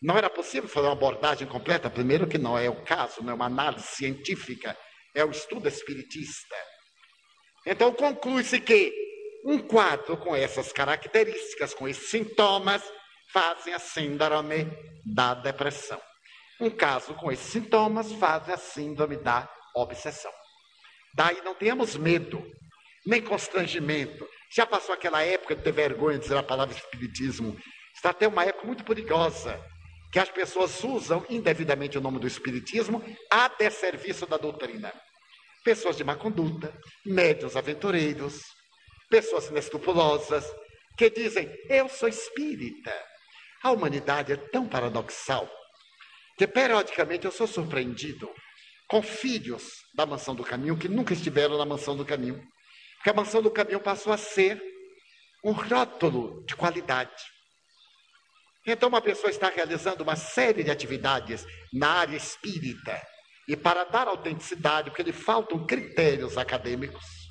[0.00, 3.34] Não era possível fazer uma abordagem completa, primeiro que não é o caso, não é
[3.34, 4.76] uma análise científica,
[5.14, 6.56] é o estudo espiritista.
[7.66, 9.11] Então, conclui-se que
[9.44, 12.82] um quadro com essas características, com esses sintomas,
[13.32, 14.70] fazem a síndrome
[15.04, 16.00] da depressão.
[16.60, 20.30] Um caso com esses sintomas faz a síndrome da obsessão.
[21.14, 22.42] Daí não tenhamos medo,
[23.06, 24.26] nem constrangimento.
[24.54, 27.56] Já passou aquela época de ter vergonha de dizer a palavra espiritismo.
[27.94, 29.58] Está até uma época muito perigosa,
[30.12, 34.92] que as pessoas usam indevidamente o nome do espiritismo a desserviço da doutrina.
[35.64, 36.72] Pessoas de má conduta,
[37.04, 38.42] médios aventureiros,
[39.12, 40.50] pessoas inescrupulosas,
[40.96, 42.90] que dizem, eu sou espírita.
[43.62, 45.46] A humanidade é tão paradoxal
[46.38, 48.32] que periodicamente eu sou surpreendido
[48.88, 52.42] com filhos da mansão do caminho que nunca estiveram na mansão do caminho.
[52.96, 54.58] Porque a mansão do caminho passou a ser
[55.44, 57.22] um rótulo de qualidade.
[58.66, 62.98] Então, uma pessoa está realizando uma série de atividades na área espírita,
[63.48, 67.21] e para dar autenticidade, porque lhe faltam critérios acadêmicos,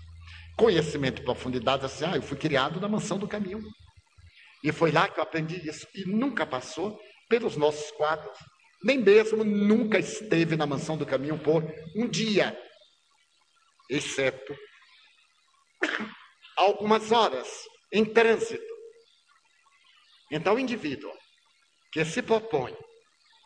[0.61, 3.61] conhecimento e profundidade, assim, ah, eu fui criado na mansão do caminho.
[4.63, 8.37] E foi lá que eu aprendi isso, e nunca passou pelos nossos quadros
[8.83, 11.63] nem mesmo nunca esteve na mansão do caminho por
[11.95, 12.57] um dia,
[13.89, 14.55] exceto
[16.57, 17.47] algumas horas
[17.93, 18.71] em trânsito.
[20.31, 21.11] Então, o indivíduo
[21.91, 22.75] que se propõe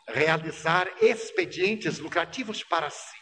[0.08, 3.15] realizar expedientes lucrativos para si,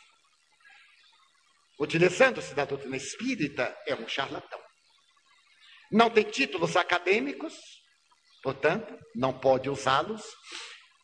[1.81, 4.61] utilizando-se da doutrina espírita, é um charlatão.
[5.91, 7.55] Não tem títulos acadêmicos,
[8.43, 10.23] portanto, não pode usá-los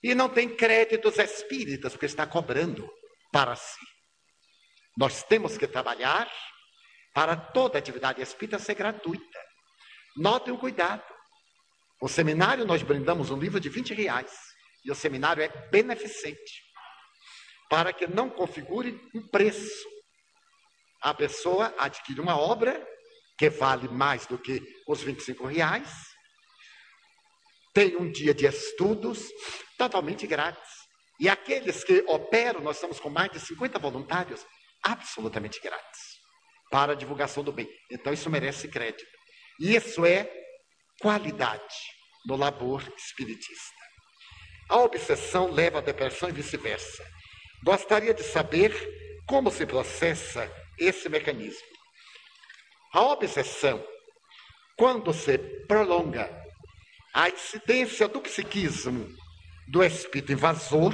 [0.02, 2.88] e não tem créditos espíritas, porque está cobrando
[3.32, 3.86] para si.
[4.96, 6.30] Nós temos que trabalhar
[7.14, 9.38] para toda atividade espírita ser gratuita.
[10.16, 11.04] Notem o cuidado.
[12.00, 14.32] O seminário nós brindamos um livro de 20 reais.
[14.84, 16.62] E o seminário é beneficente.
[17.68, 19.99] Para que não configure um preço.
[21.02, 22.86] A pessoa adquire uma obra
[23.38, 25.90] que vale mais do que os 25 reais.
[27.72, 29.28] Tem um dia de estudos
[29.78, 30.70] totalmente grátis.
[31.18, 34.46] E aqueles que operam, nós estamos com mais de 50 voluntários,
[34.82, 36.20] absolutamente grátis
[36.70, 37.68] para a divulgação do bem.
[37.90, 39.04] Então isso merece crédito.
[39.58, 40.30] E isso é
[41.00, 41.74] qualidade
[42.26, 43.80] no labor espiritista.
[44.68, 47.04] A obsessão leva à depressão e vice-versa.
[47.64, 48.72] Gostaria de saber
[49.26, 51.66] como se processa esse mecanismo.
[52.92, 53.84] A obsessão,
[54.76, 56.28] quando se prolonga,
[57.14, 59.06] a incidência do psiquismo
[59.68, 60.92] do espírito invasor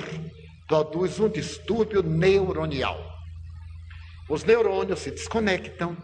[0.67, 2.99] produz um distúrbio neuronial.
[4.29, 5.97] Os neurônios se desconectam,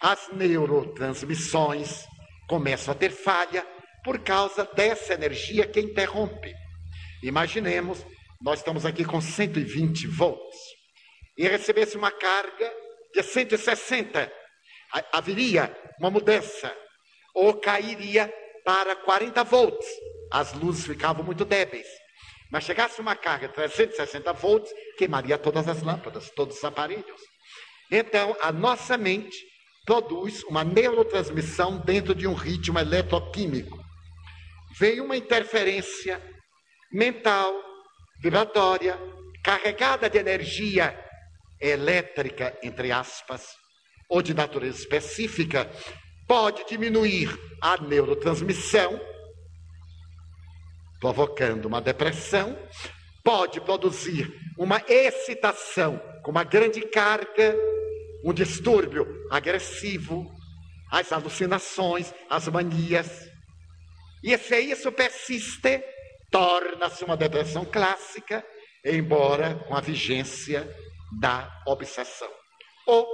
[0.00, 2.04] as neurotransmissões
[2.48, 3.66] começam a ter falha
[4.04, 6.52] por causa dessa energia que interrompe.
[7.22, 8.04] Imaginemos,
[8.40, 10.58] nós estamos aqui com 120 volts
[11.38, 12.85] e recebesse uma carga
[13.16, 14.30] de 160,
[15.10, 16.70] haveria uma mudança
[17.34, 18.32] ou cairia
[18.64, 19.86] para 40 volts.
[20.30, 21.86] As luzes ficavam muito débeis.
[22.50, 27.20] Mas chegasse uma carga de 360 volts, queimaria todas as lâmpadas, todos os aparelhos.
[27.90, 29.36] Então, a nossa mente
[29.84, 33.78] produz uma neurotransmissão dentro de um ritmo eletroquímico.
[34.78, 36.20] Veio uma interferência
[36.92, 37.54] mental,
[38.20, 38.98] vibratória,
[39.42, 41.05] carregada de energia
[41.68, 43.48] elétrica, entre aspas,
[44.08, 45.70] ou de natureza específica,
[46.26, 47.28] pode diminuir
[47.60, 49.00] a neurotransmissão,
[51.00, 52.56] provocando uma depressão,
[53.24, 57.54] pode produzir uma excitação com uma grande carga
[58.26, 60.26] um distúrbio agressivo,
[60.90, 63.30] as alucinações, as manias.
[64.22, 65.80] E se isso persiste,
[66.30, 68.44] torna-se uma depressão clássica,
[68.84, 70.68] embora com a vigência
[71.20, 72.32] da obsessão.
[72.86, 73.06] Ou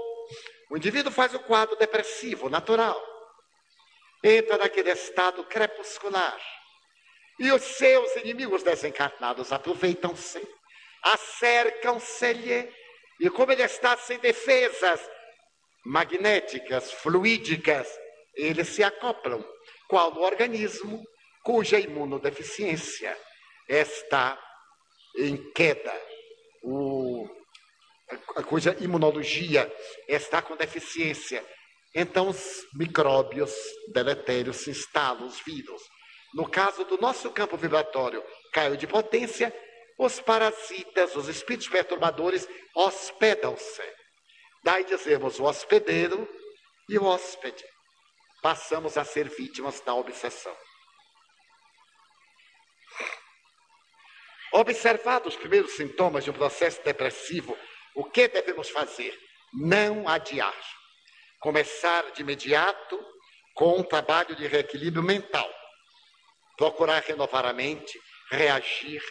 [0.71, 3.01] o indivíduo faz o quadro depressivo natural,
[4.23, 6.41] entra naquele estado crepuscular,
[7.39, 10.41] e os seus inimigos desencarnados aproveitam-se,
[11.03, 12.73] acercam-se-lhe
[13.21, 15.01] e como ele está sem defesas
[15.85, 17.89] magnéticas, fluídicas,
[18.35, 19.45] eles se acoplam.
[19.89, 21.03] Qual no organismo
[21.43, 23.19] cuja imunodeficiência
[23.69, 24.39] está
[25.17, 25.93] em queda,
[26.63, 27.29] o,
[28.47, 29.71] cuja imunologia
[30.09, 31.45] está com deficiência.
[31.95, 33.53] Então, os micróbios
[33.93, 35.83] deletérios se instalam, os vírus.
[36.35, 39.55] No caso do nosso campo vibratório, caiu de potência,
[39.99, 43.83] os parasitas, os espíritos perturbadores, hospedam-se.
[44.65, 46.27] Daí dizemos o hospedeiro
[46.89, 47.65] e o hóspede.
[48.41, 50.57] Passamos a ser vítimas da obsessão.
[54.55, 57.57] Observados os primeiros sintomas de um processo depressivo,
[57.95, 59.19] o que devemos fazer?
[59.53, 60.55] Não adiar.
[61.41, 62.99] Começar de imediato
[63.55, 65.49] com um trabalho de reequilíbrio mental.
[66.57, 69.03] Procurar renovar a mente, reagir,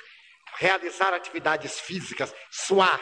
[0.57, 3.01] realizar atividades físicas, suar,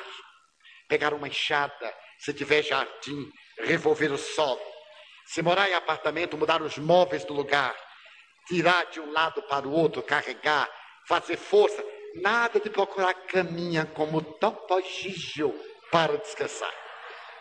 [0.88, 4.62] pegar uma enxada, se tiver jardim, revolver o solo.
[5.26, 7.76] Se morar em apartamento, mudar os móveis do lugar,
[8.48, 10.70] tirar de um lado para o outro, carregar,
[11.08, 11.84] fazer força.
[12.16, 15.54] Nada de procurar caminha como topogígio
[15.92, 16.74] para descansar.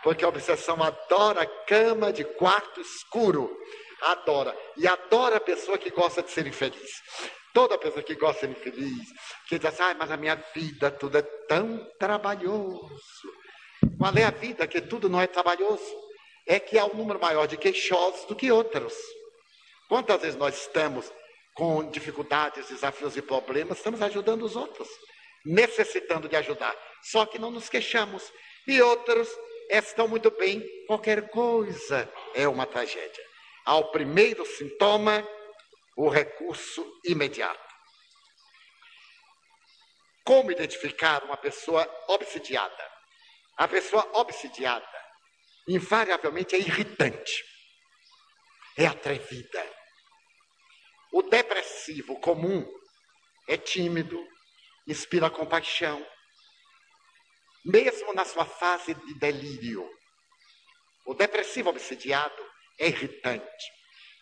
[0.03, 3.57] Porque a obsessão adora cama de quarto escuro.
[4.03, 4.57] Adora.
[4.77, 7.03] E adora a pessoa que gosta de ser infeliz.
[7.53, 9.09] Toda pessoa que gosta de ser infeliz,
[9.49, 12.89] que diz assim, ah, mas a minha vida tudo é tão trabalhoso.
[13.99, 15.97] Qual é a vida que tudo não é trabalhoso?
[16.47, 18.95] É que há um número maior de queixosos do que outros.
[19.89, 21.11] Quantas vezes nós estamos
[21.55, 24.89] com dificuldades, desafios e problemas, estamos ajudando os outros,
[25.45, 28.33] necessitando de ajudar, só que não nos queixamos.
[28.67, 29.29] E outros
[29.71, 33.25] estão muito bem, qualquer coisa é uma tragédia.
[33.65, 35.27] Ao primeiro sintoma,
[35.97, 37.69] o recurso imediato.
[40.25, 42.91] Como identificar uma pessoa obsidiada?
[43.57, 44.87] A pessoa obsidiada,
[45.67, 47.45] invariavelmente, é irritante,
[48.77, 49.67] é atrevida.
[51.13, 52.65] O depressivo comum
[53.49, 54.23] é tímido,
[54.87, 56.07] inspira compaixão,
[57.65, 59.89] mesmo na sua fase de delírio.
[61.07, 62.47] O depressivo obsidiado
[62.79, 63.73] é irritante,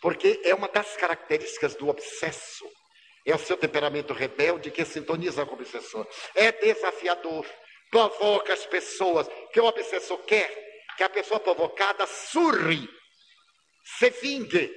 [0.01, 2.65] porque é uma das características do obsesso.
[3.25, 6.07] É o seu temperamento rebelde que sintoniza com o obsessor.
[6.33, 7.45] É desafiador,
[7.91, 12.89] provoca as pessoas, que o obsessor quer que a pessoa provocada surre,
[13.99, 14.73] se vingue,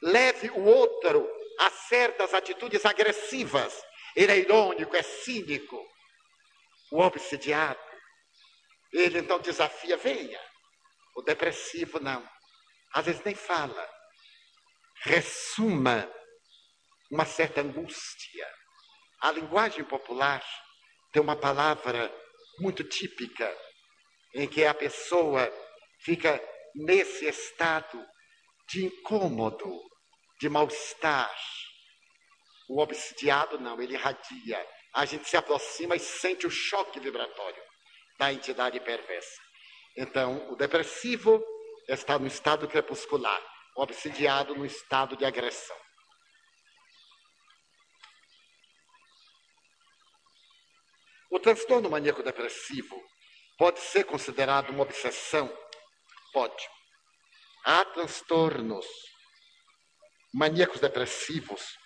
[0.00, 1.28] leve o outro
[1.58, 3.74] a certas atitudes agressivas.
[4.14, 5.84] Ele é irônico, é cínico.
[6.92, 7.80] O obsidiado,
[8.94, 10.40] ele então desafia, venha.
[11.16, 12.26] O depressivo não.
[12.92, 13.88] Às vezes nem fala.
[15.02, 16.08] Ressuma
[17.10, 18.48] uma certa angústia.
[19.20, 20.44] A linguagem popular
[21.12, 22.12] tem uma palavra
[22.60, 23.52] muito típica
[24.32, 25.52] em que a pessoa
[26.00, 26.40] fica
[26.74, 28.04] nesse estado
[28.68, 29.80] de incômodo,
[30.40, 31.36] de mal-estar.
[32.68, 34.64] O obsidiado não, ele irradia.
[34.94, 37.73] A gente se aproxima e sente o choque vibratório
[38.18, 39.40] da entidade perversa.
[39.96, 41.42] Então, o depressivo
[41.88, 43.40] está no estado crepuscular,
[43.76, 45.76] o obsidiado no estado de agressão.
[51.30, 52.96] O transtorno maníaco-depressivo
[53.58, 55.52] pode ser considerado uma obsessão?
[56.32, 56.68] Pode.
[57.64, 58.86] Há transtornos
[60.32, 61.76] maníacos depressivos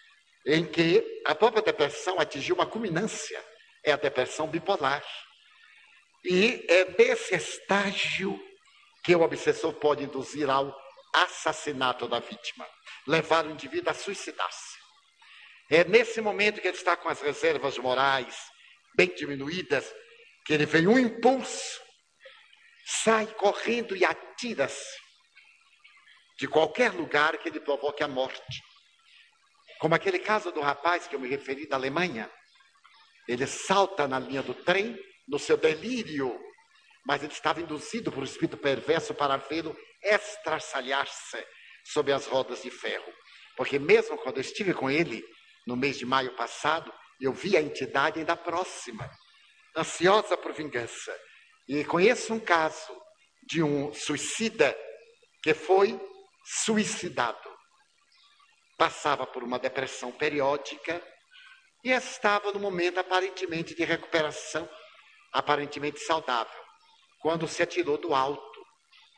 [0.47, 3.43] em que a própria depressão atingiu uma culminância.
[3.85, 5.05] É a depressão bipolar.
[6.31, 8.39] E é desse estágio
[9.03, 10.77] que o obsessor pode induzir ao
[11.15, 12.69] assassinato da vítima,
[13.07, 14.77] levar o indivíduo a suicidar-se.
[15.71, 18.37] É nesse momento que ele está com as reservas morais
[18.95, 19.91] bem diminuídas,
[20.45, 21.81] que ele vem um impulso,
[22.85, 24.99] sai correndo e atira-se
[26.39, 28.63] de qualquer lugar que ele provoque a morte.
[29.81, 32.31] Como aquele caso do rapaz que eu me referi da Alemanha.
[33.27, 34.99] Ele salta na linha do trem,
[35.29, 36.39] no seu delírio,
[37.07, 41.47] mas ele estava induzido por um espírito perverso para vê-lo estraçalhar-se
[41.85, 43.13] sob as rodas de ferro.
[43.57, 45.23] Porque mesmo quando eu estive com ele,
[45.67, 49.09] no mês de maio passado, eu vi a entidade ainda próxima,
[49.77, 51.15] ansiosa por vingança.
[51.69, 52.97] E conheço um caso
[53.43, 54.77] de um suicida
[55.43, 55.99] que foi
[56.45, 57.49] suicidado.
[58.79, 61.03] Passava por uma depressão periódica
[61.85, 64.69] e estava no momento aparentemente de recuperação,
[65.33, 66.63] aparentemente saudável,
[67.21, 68.67] quando se atirou do alto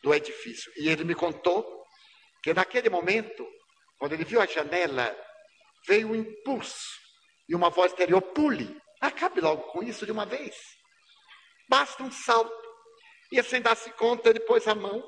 [0.03, 0.73] do edifício.
[0.77, 1.85] E ele me contou
[2.43, 3.47] que naquele momento,
[3.99, 5.17] quando ele viu a janela,
[5.87, 6.99] veio um impulso
[7.49, 10.57] e uma voz interior, pule, acabe logo com isso de uma vez.
[11.69, 12.71] Basta um salto.
[13.33, 15.03] E sem dar-se conta, ele pôs a mão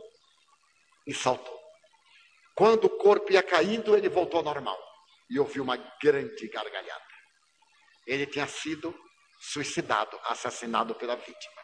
[1.06, 1.58] e saltou.
[2.54, 4.78] Quando o corpo ia caindo, ele voltou ao normal.
[5.28, 7.02] E ouviu uma grande gargalhada.
[8.06, 8.94] Ele tinha sido
[9.42, 11.62] suicidado, assassinado pela vítima.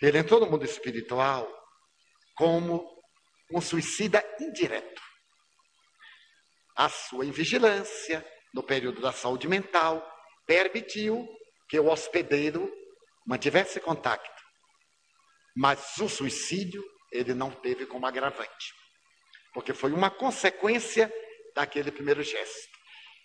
[0.00, 1.46] Ele entrou no mundo espiritual
[2.34, 2.84] como
[3.52, 5.02] um suicida indireto.
[6.76, 10.04] A sua invigilância, no período da saúde mental,
[10.46, 11.28] permitiu
[11.68, 12.70] que o hospedeiro
[13.26, 14.30] mantivesse contato.
[15.56, 16.82] Mas o suicídio
[17.12, 18.74] ele não teve como agravante,
[19.52, 21.12] porque foi uma consequência
[21.54, 22.74] daquele primeiro gesto.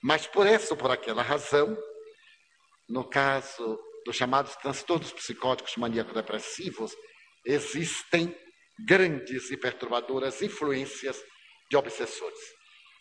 [0.03, 1.75] Mas por essa ou por aquela razão,
[2.89, 6.95] no caso dos chamados transtornos psicóticos maníaco-depressivos,
[7.45, 8.35] existem
[8.85, 11.21] grandes e perturbadoras influências
[11.69, 12.39] de obsessores.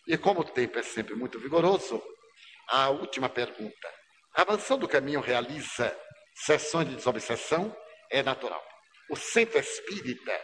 [0.06, 2.02] E como o tempo é sempre muito vigoroso,
[2.68, 3.88] a última pergunta.
[4.34, 5.96] A mansão do caminho realiza
[6.34, 7.74] sessões de desobsessão?
[8.10, 8.62] É natural.
[9.10, 10.38] O centro espírita,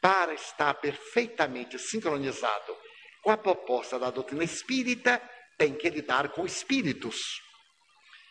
[0.00, 2.76] para estar perfeitamente sincronizado
[3.22, 5.20] com a proposta da doutrina espírita,
[5.58, 7.16] tem que lidar com espíritos.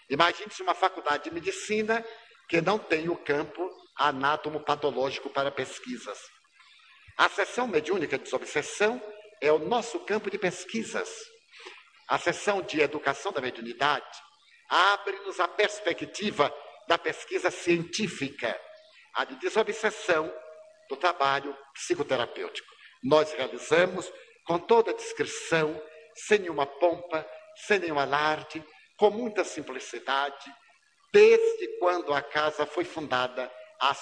[0.09, 2.03] Imagine-se uma faculdade de medicina
[2.47, 6.19] que não tem o campo anátomo-patológico para pesquisas.
[7.17, 9.01] A sessão mediúnica de desobsessão
[9.41, 11.09] é o nosso campo de pesquisas.
[12.07, 14.19] A sessão de educação da mediunidade
[14.67, 16.53] abre-nos a perspectiva
[16.87, 18.59] da pesquisa científica,
[19.13, 20.33] a de desobsessão
[20.89, 22.67] do trabalho psicoterapêutico.
[23.03, 24.11] Nós realizamos
[24.45, 25.79] com toda a descrição,
[26.15, 27.29] sem nenhuma pompa,
[27.67, 28.63] sem nenhum alarde,
[28.99, 30.53] com muita simplicidade,
[31.11, 33.49] desde quando a casa foi fundada
[33.79, 33.93] há